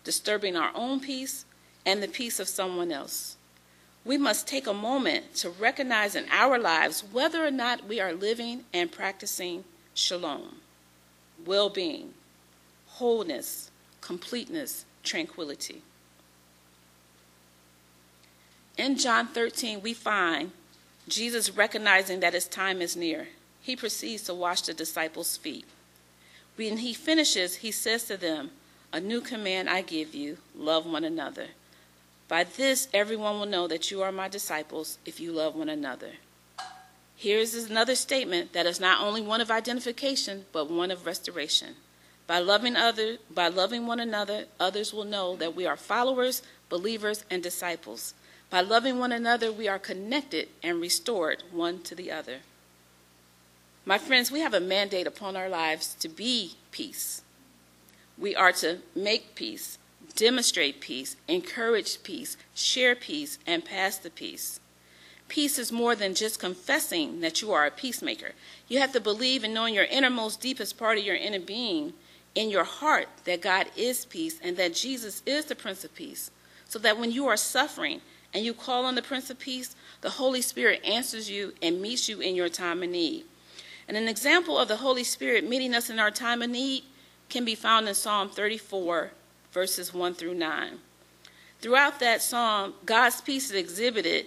disturbing 0.04 0.56
our 0.56 0.72
own 0.76 1.00
peace 1.00 1.46
and 1.86 2.04
the 2.04 2.08
peace 2.08 2.40
of 2.40 2.48
someone 2.48 2.92
else. 2.92 3.38
We 4.06 4.18
must 4.18 4.48
take 4.48 4.68
a 4.68 4.74
moment 4.74 5.36
to 5.36 5.50
recognize 5.50 6.16
in 6.16 6.26
our 6.30 6.60
lives 6.60 7.04
whether 7.12 7.44
or 7.46 7.52
not 7.52 7.88
we 7.88 8.00
are 8.02 8.14
living 8.14 8.66
and 8.74 8.92
practicing 8.92 9.64
shalom 9.94 10.58
well 11.46 11.70
being, 11.70 12.14
wholeness, 12.88 13.72
completeness, 14.02 14.86
tranquility. 15.04 15.82
In 18.78 18.98
John 18.98 19.28
13, 19.28 19.82
we 19.82 19.94
find 19.94 20.52
Jesus 21.08 21.52
recognizing 21.52 22.22
that 22.22 22.34
his 22.34 22.48
time 22.48 22.82
is 22.82 22.96
near. 22.96 23.28
He 23.62 23.76
proceeds 23.76 24.24
to 24.24 24.34
wash 24.34 24.62
the 24.62 24.74
disciples' 24.74 25.38
feet. 25.38 25.66
When 26.56 26.78
he 26.78 26.94
finishes, 26.94 27.58
he 27.58 27.72
says 27.72 28.06
to 28.06 28.18
them, 28.18 28.52
A 28.92 29.00
new 29.00 29.22
command 29.22 29.70
I 29.70 29.82
give 29.82 30.16
you 30.16 30.38
love 30.56 30.86
one 30.86 31.04
another. 31.04 31.48
By 32.28 32.46
this, 32.46 32.88
everyone 32.94 33.40
will 33.40 33.46
know 33.46 33.68
that 33.68 33.92
you 33.92 34.02
are 34.02 34.12
my 34.12 34.28
disciples 34.28 34.98
if 35.06 35.20
you 35.20 35.32
love 35.32 35.56
one 35.56 35.70
another. 35.70 36.14
Here's 37.16 37.54
another 37.54 37.96
statement 37.96 38.54
that 38.54 38.66
is 38.66 38.80
not 38.80 39.02
only 39.02 39.22
one 39.22 39.40
of 39.40 39.52
identification, 39.52 40.46
but 40.52 40.70
one 40.70 40.92
of 40.92 41.06
restoration. 41.06 41.76
By 42.34 42.40
loving 42.40 42.76
other, 42.76 43.18
by 43.30 43.48
loving 43.48 43.86
one 43.86 44.00
another, 44.00 44.46
others 44.60 44.92
will 44.92 45.06
know 45.06 45.36
that 45.36 45.56
we 45.56 45.68
are 45.68 45.78
followers, 45.78 46.42
believers, 46.68 47.24
and 47.30 47.44
disciples. 47.44 48.16
By 48.50 48.62
loving 48.62 48.98
one 48.98 49.12
another, 49.12 49.52
we 49.52 49.68
are 49.68 49.78
connected 49.78 50.50
and 50.64 50.82
restored 50.82 51.44
one 51.52 51.84
to 51.84 51.94
the 51.94 52.12
other. 52.12 52.40
My 53.86 54.00
friends, 54.00 54.32
we 54.32 54.40
have 54.40 54.56
a 54.56 54.60
mandate 54.60 55.06
upon 55.06 55.36
our 55.36 55.48
lives 55.48 55.94
to 56.00 56.10
be 56.10 56.56
peace. 56.72 57.22
We 58.18 58.36
are 58.36 58.52
to 58.54 58.80
make 58.96 59.36
peace, 59.36 59.78
demonstrate 60.16 60.82
peace, 60.82 61.16
encourage 61.28 62.02
peace, 62.02 62.36
share 62.56 62.96
peace, 62.96 63.38
and 63.46 63.64
pass 63.64 64.00
the 64.00 64.10
peace. 64.10 64.60
Peace 65.28 65.60
is 65.60 65.72
more 65.72 65.96
than 65.96 66.16
just 66.16 66.40
confessing 66.40 67.22
that 67.22 67.44
you 67.44 67.52
are 67.52 67.68
a 67.68 67.72
peacemaker. 67.72 68.32
You 68.68 68.80
have 68.80 68.92
to 68.94 69.00
believe 69.00 69.44
and 69.44 69.54
know 69.54 69.66
in 69.66 69.76
your 69.76 69.86
innermost, 69.86 70.42
deepest 70.42 70.80
part 70.80 70.98
of 70.98 71.04
your 71.04 71.16
inner 71.16 71.40
being, 71.40 71.94
in 72.36 72.50
your 72.50 72.64
heart, 72.64 73.08
that 73.26 73.42
God 73.42 73.68
is 73.76 74.06
peace 74.06 74.40
and 74.42 74.58
that 74.58 74.74
Jesus 74.74 75.22
is 75.26 75.46
the 75.46 75.56
Prince 75.56 75.84
of 75.84 75.94
Peace. 75.96 76.32
So 76.68 76.80
that 76.80 76.98
when 76.98 77.12
you 77.12 77.28
are 77.28 77.38
suffering 77.38 78.02
and 78.34 78.44
you 78.44 78.54
call 78.54 78.86
on 78.86 78.96
the 78.96 79.02
Prince 79.02 79.30
of 79.30 79.40
Peace, 79.40 79.76
the 80.02 80.12
Holy 80.12 80.42
Spirit 80.42 80.82
answers 80.84 81.30
you 81.30 81.54
and 81.62 81.82
meets 81.82 82.10
you 82.10 82.20
in 82.20 82.36
your 82.36 82.50
time 82.50 82.82
of 82.82 82.90
need. 82.90 83.26
And 83.88 83.98
an 83.98 84.08
example 84.08 84.58
of 84.58 84.68
the 84.68 84.78
Holy 84.78 85.04
Spirit 85.04 85.48
meeting 85.48 85.76
us 85.76 85.90
in 85.90 86.00
our 86.00 86.12
time 86.12 86.42
of 86.42 86.50
need 86.50 86.84
can 87.30 87.46
be 87.46 87.56
found 87.56 87.88
in 87.88 87.94
Psalm 87.94 88.30
34, 88.30 89.12
verses 89.52 89.94
1 89.94 90.14
through 90.16 90.36
9. 90.36 90.80
Throughout 91.60 92.00
that 92.00 92.22
psalm, 92.22 92.74
God's 92.86 93.22
peace 93.22 93.52
is 93.52 93.56
exhibited 93.56 94.26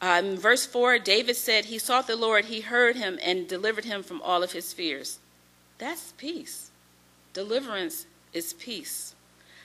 um, 0.00 0.36
verse 0.36 0.66
4 0.66 0.98
David 0.98 1.36
said, 1.36 1.66
He 1.66 1.78
sought 1.78 2.06
the 2.06 2.16
Lord, 2.16 2.46
he 2.46 2.60
heard 2.60 2.96
him, 2.96 3.18
and 3.22 3.48
delivered 3.48 3.84
him 3.84 4.02
from 4.02 4.20
all 4.22 4.42
of 4.42 4.52
his 4.52 4.72
fears. 4.72 5.18
That's 5.78 6.12
peace. 6.12 6.70
Deliverance 7.36 8.06
is 8.32 8.54
peace. 8.54 9.14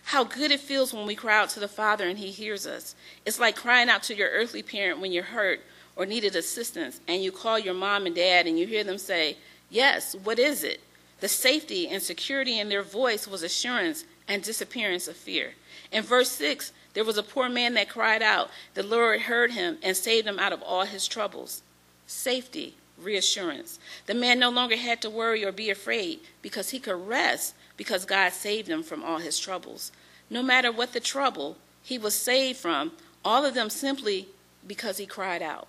How 0.04 0.26
good 0.26 0.52
it 0.52 0.60
feels 0.60 0.94
when 0.94 1.08
we 1.08 1.16
cry 1.16 1.38
out 1.38 1.52
to 1.52 1.62
the 1.62 1.70
Father 1.70 2.06
and 2.06 2.20
He 2.20 2.30
hears 2.30 2.68
us. 2.68 2.96
It's 3.26 3.40
like 3.40 3.56
crying 3.56 3.88
out 3.88 4.04
to 4.04 4.14
your 4.14 4.28
earthly 4.28 4.62
parent 4.62 5.00
when 5.00 5.14
you're 5.14 5.24
hurt 5.24 5.62
or 5.96 6.06
needed 6.06 6.36
assistance, 6.36 7.00
and 7.08 7.24
you 7.24 7.32
call 7.32 7.58
your 7.58 7.74
mom 7.74 8.06
and 8.06 8.14
dad 8.14 8.46
and 8.46 8.60
you 8.60 8.68
hear 8.68 8.84
them 8.84 8.98
say, 8.98 9.38
Yes, 9.70 10.14
what 10.16 10.38
is 10.38 10.66
it? 10.66 10.82
The 11.22 11.30
safety 11.30 11.88
and 11.88 12.04
security 12.04 12.60
in 12.60 12.68
their 12.68 12.84
voice 12.84 13.26
was 13.26 13.42
assurance 13.42 14.04
and 14.28 14.44
disappearance 14.44 15.08
of 15.08 15.16
fear. 15.16 15.52
In 15.94 16.04
verse 16.04 16.32
6, 16.32 16.74
there 16.94 17.06
was 17.06 17.18
a 17.18 17.24
poor 17.24 17.48
man 17.48 17.76
that 17.76 17.88
cried 17.88 18.22
out. 18.22 18.50
The 18.74 18.84
Lord 18.84 19.22
heard 19.22 19.52
him 19.52 19.78
and 19.82 19.96
saved 19.96 20.28
him 20.28 20.40
out 20.40 20.52
of 20.52 20.62
all 20.62 20.84
his 20.84 21.08
troubles. 21.08 21.64
Safety, 22.06 22.76
reassurance. 23.02 23.80
The 24.08 24.14
man 24.14 24.40
no 24.40 24.50
longer 24.50 24.76
had 24.76 25.02
to 25.04 25.10
worry 25.10 25.46
or 25.46 25.54
be 25.54 25.70
afraid 25.70 26.20
because 26.42 26.72
he 26.72 26.80
could 26.80 27.08
rest 27.08 27.56
because 27.82 28.06
God 28.06 28.32
saved 28.32 28.68
him 28.68 28.84
from 28.84 29.04
all 29.04 29.18
his 29.18 29.40
troubles. 29.40 29.92
No 30.30 30.44
matter 30.44 30.72
what 30.72 30.94
the 30.94 31.00
trouble 31.00 31.58
he 31.82 31.98
was 31.98 32.14
saved 32.14 32.60
from, 32.60 32.92
all 33.26 33.44
of 33.44 33.56
them 33.56 33.72
simply 33.72 34.28
because 34.68 35.00
he 35.00 35.08
cried 35.08 35.42
out. 35.42 35.68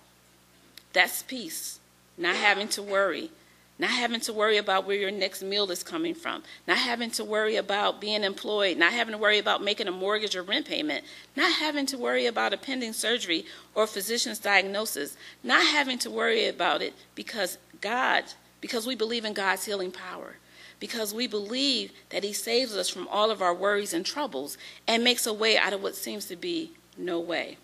That's 0.93 1.23
peace, 1.23 1.79
not 2.15 2.35
having 2.35 2.67
to 2.67 2.83
worry, 2.83 3.31
not 3.79 3.89
having 3.89 4.19
to 4.19 4.31
worry 4.31 4.57
about 4.57 4.85
where 4.85 4.95
your 4.95 5.09
next 5.09 5.41
meal 5.41 5.71
is 5.71 5.81
coming 5.81 6.13
from, 6.13 6.43
not 6.67 6.77
having 6.77 7.09
to 7.09 7.23
worry 7.23 7.55
about 7.55 7.99
being 7.99 8.23
employed, 8.23 8.77
not 8.77 8.93
having 8.93 9.13
to 9.13 9.17
worry 9.17 9.39
about 9.39 9.63
making 9.63 9.87
a 9.87 9.91
mortgage 9.91 10.35
or 10.35 10.43
rent 10.43 10.67
payment, 10.67 11.03
not 11.35 11.51
having 11.53 11.87
to 11.87 11.97
worry 11.97 12.27
about 12.27 12.53
a 12.53 12.57
pending 12.57 12.93
surgery 12.93 13.43
or 13.73 13.87
physician's 13.87 14.37
diagnosis, 14.37 15.17
not 15.41 15.65
having 15.65 15.97
to 15.97 16.11
worry 16.11 16.47
about 16.47 16.83
it 16.83 16.93
because 17.15 17.57
God, 17.81 18.25
because 18.61 18.85
we 18.85 18.93
believe 18.93 19.25
in 19.25 19.33
God's 19.33 19.65
healing 19.65 19.91
power, 19.91 20.35
because 20.79 21.13
we 21.13 21.27
believe 21.27 21.91
that 22.09 22.23
He 22.23 22.33
saves 22.33 22.75
us 22.75 22.89
from 22.89 23.07
all 23.09 23.31
of 23.31 23.41
our 23.41 23.53
worries 23.53 23.93
and 23.93 24.05
troubles 24.05 24.57
and 24.87 25.03
makes 25.03 25.25
a 25.25 25.33
way 25.33 25.57
out 25.57 25.73
of 25.73 25.81
what 25.81 25.95
seems 25.95 26.25
to 26.25 26.35
be 26.35 26.71
no 26.97 27.19
way. 27.19 27.57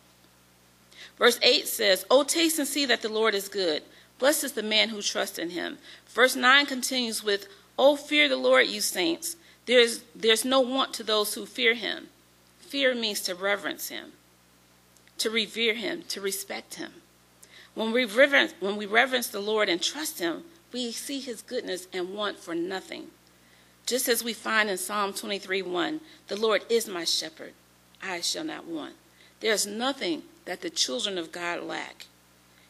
Verse 1.17 1.39
8 1.41 1.67
says, 1.67 2.05
Oh, 2.09 2.23
taste 2.23 2.59
and 2.59 2.67
see 2.67 2.85
that 2.85 3.01
the 3.01 3.09
Lord 3.09 3.35
is 3.35 3.49
good. 3.49 3.83
Blessed 4.17 4.45
is 4.45 4.51
the 4.53 4.63
man 4.63 4.89
who 4.89 5.01
trusts 5.01 5.37
in 5.37 5.51
him. 5.51 5.77
Verse 6.07 6.35
9 6.35 6.65
continues 6.65 7.23
with, 7.23 7.47
Oh, 7.77 7.95
fear 7.95 8.27
the 8.27 8.37
Lord, 8.37 8.67
you 8.67 8.81
saints. 8.81 9.35
There's, 9.65 10.01
there's 10.15 10.43
no 10.43 10.61
want 10.61 10.93
to 10.95 11.03
those 11.03 11.33
who 11.33 11.45
fear 11.45 11.73
him. 11.73 12.07
Fear 12.59 12.95
means 12.95 13.21
to 13.21 13.35
reverence 13.35 13.89
him, 13.89 14.13
to 15.17 15.29
revere 15.29 15.73
him, 15.73 16.03
to 16.09 16.21
respect 16.21 16.75
him. 16.75 16.93
When 17.75 17.91
we, 17.91 18.05
reverence, 18.05 18.53
when 18.59 18.77
we 18.77 18.85
reverence 18.85 19.27
the 19.27 19.39
Lord 19.39 19.69
and 19.69 19.81
trust 19.81 20.19
him, 20.19 20.43
we 20.71 20.91
see 20.91 21.19
his 21.19 21.41
goodness 21.41 21.87
and 21.93 22.13
want 22.13 22.39
for 22.39 22.55
nothing. 22.55 23.07
Just 23.85 24.07
as 24.07 24.23
we 24.23 24.33
find 24.33 24.69
in 24.69 24.77
Psalm 24.77 25.13
23 25.13 25.61
1, 25.61 26.01
the 26.27 26.35
Lord 26.35 26.63
is 26.69 26.87
my 26.87 27.03
shepherd, 27.03 27.53
I 28.03 28.21
shall 28.21 28.43
not 28.43 28.65
want. 28.65 28.93
There's 29.39 29.65
nothing 29.65 30.23
that 30.45 30.61
the 30.61 30.69
children 30.69 31.17
of 31.17 31.31
God 31.31 31.63
lack. 31.63 32.05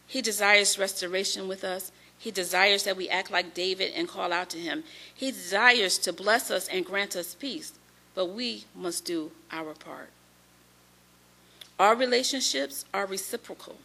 He 0.07 0.21
desires 0.21 0.79
restoration 0.79 1.47
with 1.47 1.63
us. 1.63 1.91
He 2.17 2.31
desires 2.31 2.83
that 2.83 2.97
we 2.97 3.07
act 3.09 3.31
like 3.31 3.53
David 3.53 3.93
and 3.95 4.07
call 4.07 4.33
out 4.33 4.49
to 4.51 4.57
him. 4.57 4.83
He 5.13 5.31
desires 5.31 5.97
to 5.99 6.11
bless 6.11 6.51
us 6.51 6.67
and 6.67 6.85
grant 6.85 7.15
us 7.15 7.35
peace, 7.35 7.73
but 8.15 8.27
we 8.27 8.65
must 8.75 9.05
do 9.05 9.31
our 9.51 9.73
part. 9.73 10.09
Our 11.79 11.95
relationships 11.95 12.83
are 12.93 13.05
reciprocal. 13.05 13.77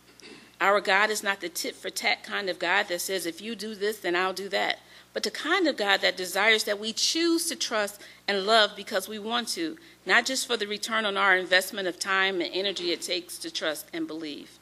Our 0.64 0.80
God 0.80 1.11
is 1.11 1.23
not 1.23 1.42
the 1.42 1.50
tit 1.50 1.75
for 1.75 1.90
tat 1.90 2.23
kind 2.23 2.49
of 2.49 2.59
God 2.59 2.88
that 2.88 3.02
says, 3.02 3.26
if 3.26 3.42
you 3.42 3.54
do 3.54 3.75
this, 3.75 3.99
then 3.99 4.16
I'll 4.16 4.33
do 4.33 4.49
that, 4.49 4.78
but 5.12 5.23
the 5.23 5.30
kind 5.30 5.68
of 5.68 5.76
God 5.76 6.00
that 6.00 6.16
desires 6.16 6.64
that 6.64 6.80
we 6.80 6.94
choose 6.94 7.50
to 7.50 7.54
trust 7.54 8.00
and 8.26 8.47
love 8.47 8.71
because 8.75 9.06
we 9.06 9.18
want 9.18 9.49
to, 9.49 9.76
not 10.06 10.25
just 10.25 10.47
for 10.47 10.56
the 10.56 10.66
return 10.66 11.04
on 11.04 11.18
our 11.18 11.37
investment 11.37 11.87
of 11.87 11.99
time 11.99 12.40
and 12.40 12.50
energy 12.50 12.92
it 12.92 13.02
takes 13.02 13.37
to 13.40 13.50
trust 13.50 13.88
and 13.92 14.06
believe. 14.06 14.59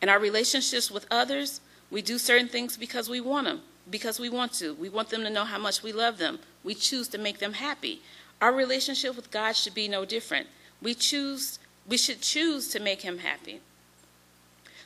In 0.00 0.08
our 0.08 0.20
relationships 0.20 0.88
with 0.88 1.08
others, 1.10 1.60
we 1.90 2.00
do 2.00 2.16
certain 2.16 2.46
things 2.46 2.76
because 2.76 3.08
we 3.08 3.20
want 3.20 3.48
them, 3.48 3.62
because 3.90 4.20
we 4.20 4.28
want 4.28 4.52
to. 4.52 4.72
We 4.74 4.88
want 4.88 5.08
them 5.08 5.24
to 5.24 5.30
know 5.30 5.46
how 5.46 5.58
much 5.58 5.82
we 5.82 5.90
love 5.90 6.18
them. 6.18 6.38
We 6.62 6.76
choose 6.76 7.08
to 7.08 7.18
make 7.18 7.40
them 7.40 7.54
happy. 7.54 8.02
Our 8.40 8.52
relationship 8.52 9.16
with 9.16 9.32
God 9.32 9.56
should 9.56 9.74
be 9.74 9.88
no 9.88 10.04
different. 10.04 10.46
We 10.80 10.94
choose 10.94 11.58
we 11.88 11.98
should 11.98 12.20
choose 12.22 12.68
to 12.68 12.78
make 12.78 13.02
him 13.02 13.18
happy. 13.18 13.60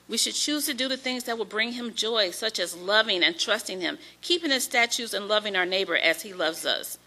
We 0.08 0.16
should 0.16 0.34
choose 0.34 0.64
to 0.66 0.74
do 0.74 0.88
the 0.88 0.96
things 0.96 1.24
that 1.24 1.36
will 1.36 1.44
bring 1.44 1.72
him 1.72 1.94
joy, 1.94 2.30
such 2.30 2.58
as 2.58 2.76
loving 2.76 3.22
and 3.22 3.38
trusting 3.38 3.80
him, 3.80 3.98
keeping 4.22 4.50
his 4.50 4.64
statutes 4.64 5.12
and 5.12 5.28
loving 5.28 5.54
our 5.54 5.66
neighbor 5.66 5.96
as 5.96 6.22
he 6.22 6.32
loves 6.32 6.64
us. 6.64 6.98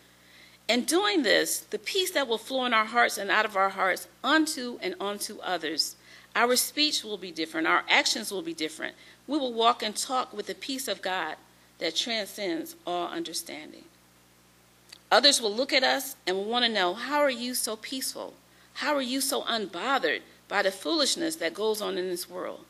In 0.67 0.86
doing 0.86 1.24
this, 1.24 1.60
the 1.60 1.79
peace 1.79 2.12
that 2.12 2.27
will 2.27 2.38
flow 2.38 2.65
in 2.65 2.74
our 2.74 2.86
hearts 2.86 3.17
and 3.17 3.31
out 3.31 3.46
of 3.46 3.58
our 3.58 3.70
hearts 3.70 4.08
unto 4.24 4.77
and 4.81 4.96
onto 5.00 5.39
others. 5.39 5.96
Our 6.36 6.55
speech 6.55 7.03
will 7.03 7.17
be 7.17 7.31
different, 7.31 7.67
our 7.67 7.84
actions 7.89 8.31
will 8.31 8.43
be 8.43 8.53
different. 8.53 8.96
We 9.27 9.38
will 9.38 9.53
walk 9.53 9.81
and 9.84 9.96
talk 9.96 10.31
with 10.31 10.46
the 10.46 10.55
peace 10.55 10.88
of 10.88 11.01
God 11.01 11.36
that 11.79 11.96
transcends 11.96 12.75
all 12.86 13.08
understanding. 13.08 13.86
Others 15.12 15.41
will 15.41 15.53
look 15.53 15.74
at 15.74 15.84
us 15.84 16.15
and 16.25 16.38
will 16.38 16.46
want 16.46 16.63
to 16.65 16.72
know, 16.72 16.93
How 16.93 17.20
are 17.20 17.29
you 17.29 17.53
so 17.53 17.75
peaceful? 17.75 18.36
How 18.75 18.96
are 18.96 19.01
you 19.01 19.20
so 19.20 19.41
unbothered 19.41 20.22
by 20.48 20.62
the 20.62 20.72
foolishness 20.72 21.36
that 21.38 21.53
goes 21.53 21.81
on 21.81 21.98
in 21.98 22.08
this 22.08 22.29
world? 22.29 22.65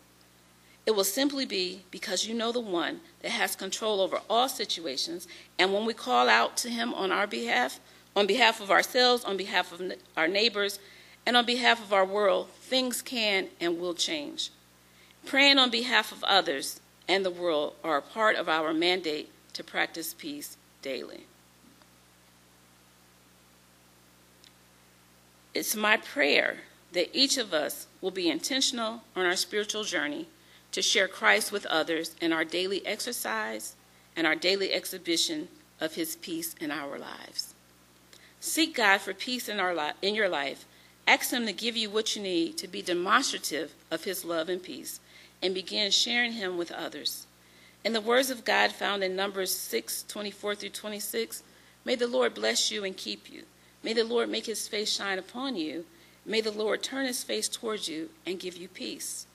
It 0.86 0.92
will 0.92 1.04
simply 1.04 1.46
be 1.46 1.84
because 1.92 2.28
you 2.28 2.34
know 2.34 2.52
the 2.52 2.60
one 2.60 3.02
that 3.22 3.32
has 3.32 3.56
control 3.56 4.02
over 4.02 4.20
all 4.30 4.50
situations, 4.50 5.28
and 5.60 5.74
when 5.74 5.86
we 5.86 5.94
call 5.94 6.28
out 6.28 6.58
to 6.58 6.70
him 6.70 6.94
on 6.94 7.12
our 7.12 7.28
behalf, 7.28 7.80
on 8.16 8.26
behalf 8.26 8.60
of 8.60 8.72
ourselves, 8.72 9.24
on 9.24 9.38
behalf 9.38 9.72
of 9.72 9.94
our 10.18 10.28
neighbors, 10.28 10.80
and 11.26 11.38
on 11.38 11.46
behalf 11.46 11.82
of 11.84 11.94
our 11.94 12.06
world, 12.06 12.50
things 12.62 13.02
can 13.02 13.48
and 13.60 13.80
will 13.80 13.94
change. 13.94 14.50
Praying 15.26 15.60
on 15.60 15.70
behalf 15.70 16.12
of 16.12 16.24
others 16.24 16.82
and 17.08 17.24
the 17.24 17.30
world 17.30 17.76
are 17.84 17.98
a 17.98 18.02
part 18.02 18.36
of 18.36 18.50
our 18.50 18.74
mandate 18.74 19.30
to 19.54 19.64
practice 19.64 20.16
peace 20.18 20.58
daily. 20.82 21.26
It's 25.54 25.76
my 25.76 25.98
prayer 25.98 26.58
that 26.94 27.10
each 27.14 27.38
of 27.38 27.54
us 27.54 27.88
will 28.00 28.12
be 28.12 28.30
intentional 28.30 29.04
on 29.16 29.26
our 29.26 29.36
spiritual 29.36 29.84
journey 29.84 30.28
to 30.72 30.82
share 30.82 31.08
Christ 31.08 31.52
with 31.52 31.66
others 31.66 32.16
in 32.22 32.32
our 32.32 32.46
daily 32.46 32.86
exercise 32.86 33.76
and 34.16 34.26
our 34.26 34.36
daily 34.36 34.74
exhibition 34.74 35.48
of 35.80 35.96
his 35.96 36.16
peace 36.16 36.56
in 36.60 36.72
our 36.72 36.98
lives. 36.98 37.54
Seek 38.40 38.76
God 38.76 39.00
for 39.00 39.14
peace 39.14 39.50
in, 39.50 39.60
our 39.60 39.76
li- 39.76 39.94
in 40.02 40.16
your 40.16 40.30
life. 40.30 40.66
Ask 41.08 41.32
him 41.32 41.46
to 41.46 41.54
give 41.54 41.76
you 41.76 41.90
what 41.90 42.16
you 42.16 42.22
need 42.22 42.58
to 42.58 42.68
be 42.68 42.82
demonstrative 42.82 43.74
of 43.90 44.04
his 44.04 44.24
love 44.24 44.50
and 44.50 44.62
peace 44.62 45.00
and 45.42 45.54
begin 45.54 45.92
sharing 45.92 46.34
him 46.34 46.58
with 46.58 46.72
others. 46.72 47.26
In 47.84 47.94
the 47.94 48.02
words 48.02 48.30
of 48.30 48.46
God 48.46 48.72
found 48.72 49.04
in 49.04 49.16
Numbers 49.16 49.54
6 49.54 50.04
24 50.08 50.56
through 50.56 50.70
26, 50.70 51.44
may 51.84 51.96
the 51.96 52.08
Lord 52.08 52.36
bless 52.36 52.72
you 52.72 52.84
and 52.84 52.96
keep 52.96 53.32
you. 53.32 53.44
May 53.84 53.94
the 53.94 54.04
Lord 54.04 54.30
make 54.30 54.46
his 54.46 54.68
face 54.68 54.96
shine 54.96 55.18
upon 55.18 55.56
you. 55.56 55.86
May 56.26 56.42
the 56.42 56.52
Lord 56.52 56.84
turn 56.84 57.08
his 57.08 57.24
face 57.24 57.50
towards 57.50 57.88
you 57.88 58.12
and 58.26 58.40
give 58.40 58.56
you 58.56 58.68
peace. 58.68 59.26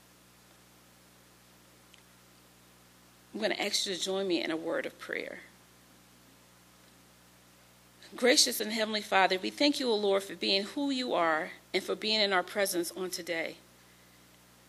I'm 3.36 3.40
going 3.42 3.52
to 3.52 3.62
ask 3.62 3.84
you 3.84 3.94
to 3.94 4.00
join 4.00 4.26
me 4.26 4.42
in 4.42 4.50
a 4.50 4.56
word 4.56 4.86
of 4.86 4.98
prayer. 4.98 5.40
Gracious 8.16 8.62
and 8.62 8.72
Heavenly 8.72 9.02
Father, 9.02 9.38
we 9.38 9.50
thank 9.50 9.78
you, 9.78 9.90
O 9.90 9.94
Lord, 9.94 10.22
for 10.22 10.34
being 10.34 10.62
who 10.62 10.88
you 10.88 11.12
are 11.12 11.50
and 11.74 11.82
for 11.82 11.94
being 11.94 12.22
in 12.22 12.32
our 12.32 12.42
presence 12.42 12.90
on 12.96 13.10
today. 13.10 13.56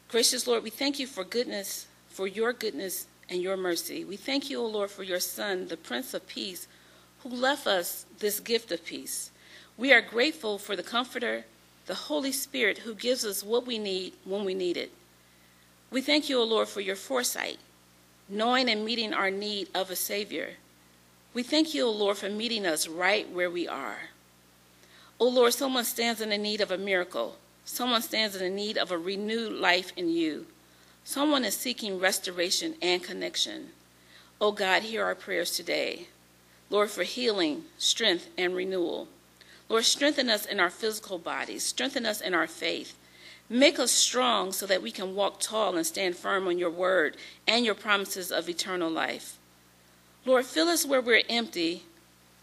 Gracious 0.09 0.47
Lord, 0.47 0.63
we 0.63 0.69
thank 0.69 0.99
you 0.99 1.07
for 1.07 1.23
goodness, 1.23 1.87
for 2.09 2.27
your 2.27 2.51
goodness 2.51 3.07
and 3.29 3.41
your 3.41 3.55
mercy. 3.55 4.03
We 4.03 4.17
thank 4.17 4.49
you, 4.49 4.59
O 4.59 4.65
Lord, 4.65 4.91
for 4.91 5.03
your 5.03 5.21
Son, 5.21 5.69
the 5.69 5.77
Prince 5.77 6.13
of 6.13 6.27
Peace, 6.27 6.67
who 7.23 7.29
left 7.29 7.67
us 7.67 8.05
this 8.19 8.41
gift 8.41 8.69
of 8.73 8.83
peace. 8.83 9.31
We 9.77 9.93
are 9.93 10.01
grateful 10.01 10.57
for 10.57 10.75
the 10.75 10.83
Comforter, 10.83 11.45
the 11.85 11.95
Holy 11.95 12.33
Spirit, 12.33 12.79
who 12.79 12.95
gives 12.95 13.23
us 13.23 13.45
what 13.45 13.65
we 13.65 13.77
need 13.77 14.11
when 14.25 14.43
we 14.43 14.53
need 14.53 14.75
it. 14.75 14.91
We 15.89 16.01
thank 16.01 16.27
you, 16.27 16.37
O 16.39 16.43
Lord, 16.43 16.67
for 16.67 16.81
your 16.81 16.97
foresight, 16.97 17.59
knowing 18.29 18.69
and 18.69 18.83
meeting 18.83 19.13
our 19.13 19.31
need 19.31 19.67
of 19.73 19.89
a 19.89 19.95
Savior. 19.95 20.51
We 21.33 21.43
thank 21.43 21.73
you, 21.73 21.85
O 21.85 21.91
Lord, 21.91 22.17
for 22.17 22.29
meeting 22.29 22.65
us 22.65 22.87
right 22.87 23.29
where 23.31 23.49
we 23.49 23.67
are. 23.67 23.97
O 25.19 25.27
Lord, 25.27 25.53
someone 25.53 25.85
stands 25.85 26.21
in 26.21 26.29
the 26.29 26.37
need 26.37 26.61
of 26.61 26.71
a 26.71 26.77
miracle. 26.77 27.37
Someone 27.65 28.01
stands 28.01 28.35
in 28.35 28.41
the 28.41 28.49
need 28.49 28.77
of 28.77 28.91
a 28.91 28.97
renewed 28.97 29.53
life 29.53 29.91
in 29.95 30.09
you. 30.09 30.45
Someone 31.03 31.45
is 31.45 31.55
seeking 31.55 31.99
restoration 31.99 32.75
and 32.81 33.03
connection. 33.03 33.69
O 34.39 34.51
God, 34.51 34.83
hear 34.83 35.03
our 35.03 35.15
prayers 35.15 35.55
today. 35.55 36.07
Lord, 36.69 36.89
for 36.89 37.03
healing, 37.03 37.63
strength, 37.77 38.29
and 38.37 38.55
renewal. 38.55 39.07
Lord, 39.69 39.85
strengthen 39.85 40.29
us 40.29 40.45
in 40.45 40.59
our 40.59 40.69
physical 40.69 41.17
bodies, 41.17 41.63
strengthen 41.63 42.05
us 42.05 42.21
in 42.21 42.33
our 42.33 42.47
faith. 42.47 42.95
Make 43.49 43.79
us 43.79 43.91
strong 43.91 44.51
so 44.51 44.65
that 44.65 44.81
we 44.81 44.91
can 44.91 45.15
walk 45.15 45.39
tall 45.39 45.77
and 45.77 45.85
stand 45.85 46.17
firm 46.17 46.47
on 46.47 46.57
your 46.57 46.69
word 46.69 47.15
and 47.47 47.65
your 47.65 47.75
promises 47.75 48.31
of 48.31 48.49
eternal 48.49 48.89
life. 48.89 49.37
Lord, 50.25 50.45
fill 50.45 50.67
us 50.67 50.85
where 50.85 51.01
we're 51.01 51.23
empty. 51.29 51.83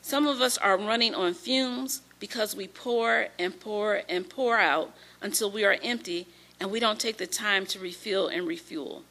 Some 0.00 0.26
of 0.26 0.40
us 0.40 0.56
are 0.56 0.78
running 0.78 1.14
on 1.14 1.34
fumes 1.34 2.00
because 2.18 2.56
we 2.56 2.66
pour 2.66 3.26
and 3.38 3.60
pour 3.60 4.00
and 4.08 4.28
pour 4.28 4.58
out 4.58 4.94
until 5.20 5.50
we 5.50 5.64
are 5.64 5.76
empty 5.82 6.26
and 6.58 6.70
we 6.70 6.80
don't 6.80 6.98
take 6.98 7.18
the 7.18 7.26
time 7.26 7.66
to 7.66 7.78
refill 7.78 8.28
and 8.28 8.46
refuel. 8.46 9.02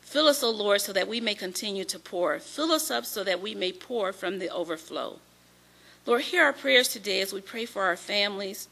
Fill 0.00 0.26
us, 0.26 0.42
O 0.42 0.50
Lord, 0.50 0.80
so 0.80 0.92
that 0.92 1.06
we 1.06 1.20
may 1.20 1.34
continue 1.34 1.84
to 1.84 1.98
pour. 1.98 2.40
Fill 2.40 2.72
us 2.72 2.90
up 2.90 3.04
so 3.04 3.22
that 3.22 3.40
we 3.40 3.54
may 3.54 3.70
pour 3.70 4.12
from 4.12 4.38
the 4.38 4.48
overflow. 4.48 5.20
Lord, 6.06 6.22
hear 6.22 6.42
our 6.42 6.52
prayers 6.52 6.88
today 6.88 7.20
as 7.20 7.32
we 7.32 7.40
pray 7.40 7.66
for 7.66 7.84
our 7.84 7.96
families, 7.96 8.68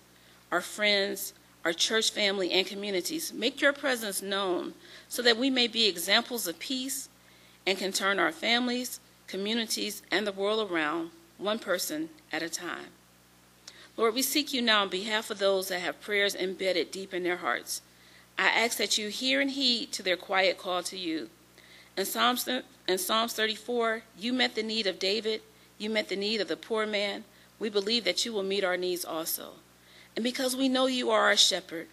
our 0.51 0.62
friends, 0.62 1.35
our 1.66 1.72
church 1.72 2.12
family, 2.12 2.52
and 2.52 2.64
communities. 2.64 3.33
Make 3.33 3.61
your 3.61 3.72
presence 3.72 4.22
known 4.22 4.74
so 5.09 5.20
that 5.22 5.37
we 5.37 5.50
may 5.50 5.66
be 5.66 5.88
examples 5.88 6.46
of 6.46 6.61
peace 6.61 7.09
and 7.66 7.76
can 7.76 7.90
turn 7.90 8.20
our 8.20 8.31
families, 8.31 9.00
communities, 9.26 10.00
and 10.09 10.24
the 10.24 10.31
world 10.31 10.70
around 10.70 11.11
one 11.38 11.59
person 11.59 12.09
at 12.33 12.40
a 12.40 12.48
time. 12.48 12.92
Lord, 13.96 14.14
we 14.14 14.22
seek 14.22 14.52
you 14.52 14.62
now 14.62 14.83
on 14.83 14.88
behalf 14.88 15.29
of 15.29 15.40
those 15.40 15.66
that 15.66 15.81
have 15.81 16.00
prayers 16.00 16.37
embedded 16.37 16.92
deep 16.92 17.12
in 17.12 17.24
their 17.24 17.38
hearts. 17.38 17.83
I 18.38 18.46
ask 18.46 18.79
that 18.79 18.96
you 18.96 19.09
hear 19.09 19.40
and 19.40 19.50
heed 19.50 19.90
to 19.92 20.05
their 20.05 20.16
quiet 20.16 20.59
call 20.59 20.85
to 20.85 20.96
you. 20.96 21.31
In 21.96 22.05
Psalms, 22.05 22.46
in 22.46 22.98
Psalms 22.98 23.33
34, 23.33 24.02
you 24.16 24.33
met 24.33 24.55
the 24.55 24.62
need 24.62 24.87
of 24.87 25.00
David 25.00 25.42
you 25.79 25.90
met 25.90 26.09
the 26.09 26.16
need 26.16 26.40
of 26.40 26.48
the 26.48 26.57
poor 26.57 26.87
man. 26.87 27.24
We 27.59 27.68
believe 27.68 28.05
that 28.05 28.24
you 28.24 28.33
will 28.33 28.42
meet 28.42 28.64
our 28.64 28.76
needs 28.76 29.05
also. 29.05 29.55
And 30.16 30.24
because 30.24 30.57
we 30.57 30.68
know 30.68 30.87
you 30.87 31.11
are 31.11 31.26
our 31.26 31.37
shepherd, 31.37 31.87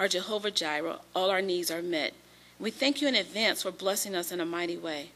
our 0.00 0.08
Jehovah 0.08 0.50
Jireh, 0.50 0.98
all 1.14 1.30
our 1.30 1.42
needs 1.42 1.70
are 1.70 1.82
met. 1.82 2.14
We 2.58 2.70
thank 2.70 3.02
you 3.02 3.08
in 3.08 3.14
advance 3.14 3.62
for 3.62 3.70
blessing 3.70 4.14
us 4.14 4.32
in 4.32 4.40
a 4.40 4.46
mighty 4.46 4.78
way. 4.78 5.10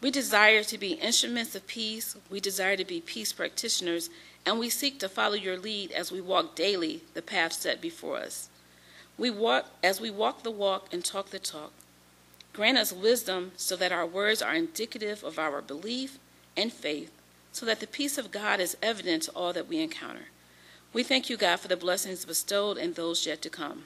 We 0.00 0.10
desire 0.10 0.64
to 0.64 0.76
be 0.76 0.94
instruments 0.94 1.54
of 1.54 1.66
peace. 1.66 2.16
We 2.28 2.40
desire 2.40 2.76
to 2.76 2.84
be 2.84 3.00
peace 3.00 3.32
practitioners, 3.32 4.10
and 4.44 4.58
we 4.58 4.68
seek 4.68 4.98
to 4.98 5.08
follow 5.08 5.34
your 5.34 5.56
lead 5.56 5.92
as 5.92 6.12
we 6.12 6.20
walk 6.20 6.56
daily 6.56 7.02
the 7.14 7.22
path 7.22 7.52
set 7.52 7.80
before 7.80 8.18
us. 8.18 8.48
We 9.16 9.30
walk 9.30 9.66
as 9.82 10.00
we 10.00 10.10
walk 10.10 10.42
the 10.42 10.50
walk 10.50 10.92
and 10.92 11.04
talk 11.04 11.30
the 11.30 11.38
talk. 11.38 11.72
Grant 12.52 12.76
us 12.76 12.92
wisdom 12.92 13.52
so 13.56 13.76
that 13.76 13.92
our 13.92 14.06
words 14.06 14.42
are 14.42 14.54
indicative 14.54 15.22
of 15.22 15.38
our 15.38 15.62
belief 15.62 16.18
and 16.56 16.72
faith 16.72 17.10
so 17.52 17.64
that 17.66 17.78
the 17.78 17.86
peace 17.86 18.18
of 18.18 18.32
God 18.32 18.58
is 18.58 18.76
evident 18.82 19.22
to 19.24 19.30
all 19.30 19.52
that 19.52 19.68
we 19.68 19.80
encounter. 19.80 20.26
We 20.94 21.02
thank 21.02 21.28
you, 21.28 21.36
God, 21.36 21.58
for 21.58 21.68
the 21.68 21.76
blessings 21.76 22.24
bestowed 22.24 22.78
and 22.78 22.94
those 22.94 23.26
yet 23.26 23.42
to 23.42 23.50
come. 23.50 23.82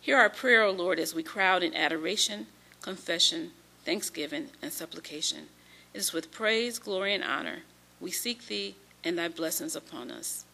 Hear 0.00 0.16
our 0.18 0.30
prayer, 0.30 0.62
O 0.62 0.70
Lord, 0.70 1.00
as 1.00 1.14
we 1.14 1.24
crowd 1.24 1.64
in 1.64 1.74
adoration, 1.74 2.46
confession, 2.80 3.50
thanksgiving, 3.84 4.50
and 4.62 4.72
supplication. 4.72 5.48
It 5.92 5.98
is 5.98 6.12
with 6.12 6.30
praise, 6.30 6.78
glory, 6.78 7.12
and 7.12 7.24
honor 7.24 7.62
we 8.00 8.10
seek 8.10 8.46
thee 8.46 8.76
and 9.02 9.18
thy 9.18 9.28
blessings 9.28 9.74
upon 9.74 10.10
us. 10.10 10.44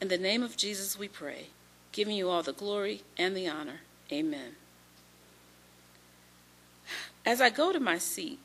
In 0.00 0.08
the 0.08 0.18
name 0.18 0.42
of 0.42 0.56
Jesus 0.56 0.98
we 0.98 1.08
pray, 1.08 1.48
giving 1.92 2.16
you 2.16 2.30
all 2.30 2.42
the 2.42 2.52
glory 2.52 3.02
and 3.18 3.36
the 3.36 3.48
honor. 3.48 3.80
Amen. 4.10 4.52
As 7.26 7.40
I 7.40 7.50
go 7.50 7.72
to 7.72 7.80
my 7.80 7.98
seat, 7.98 8.38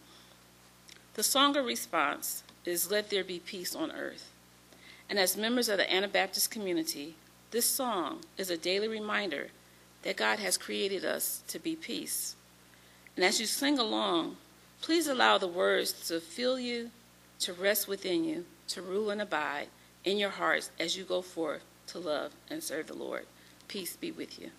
the 1.14 1.24
song 1.24 1.56
of 1.56 1.66
response 1.66 2.44
is 2.66 2.92
Let 2.92 3.10
There 3.10 3.24
Be 3.24 3.40
Peace 3.40 3.74
on 3.74 3.92
Earth. 3.92 4.32
And 5.10 5.20
as 5.20 5.38
members 5.38 5.70
of 5.70 5.78
the 5.78 5.94
Anabaptist 5.94 6.50
community, 6.52 7.16
this 7.52 7.66
song 7.66 8.22
is 8.38 8.50
a 8.50 8.58
daily 8.58 8.88
reminder 8.88 9.50
that 10.02 10.18
God 10.18 10.40
has 10.40 10.58
created 10.58 11.06
us 11.06 11.44
to 11.48 11.60
be 11.60 11.76
peace. 11.76 12.36
And 13.16 13.24
as 13.24 13.40
you 13.40 13.46
sing 13.46 13.80
along, 13.80 14.38
please 14.82 15.08
allow 15.08 15.38
the 15.38 15.48
words 15.48 16.08
to 16.08 16.20
fill 16.20 16.60
you, 16.60 16.92
to 17.40 17.54
rest 17.54 17.88
within 17.88 18.24
you, 18.24 18.46
to 18.70 18.82
rule 18.82 19.10
and 19.10 19.22
abide 19.22 19.68
in 20.04 20.18
your 20.18 20.30
hearts 20.30 20.70
as 20.80 20.98
you 20.98 21.04
go 21.04 21.22
forth 21.22 21.64
to 21.88 22.00
love 22.00 22.32
and 22.50 22.64
serve 22.64 22.88
the 22.88 22.94
Lord. 22.94 23.26
Peace 23.68 23.96
be 23.96 24.12
with 24.12 24.40
you. 24.40 24.52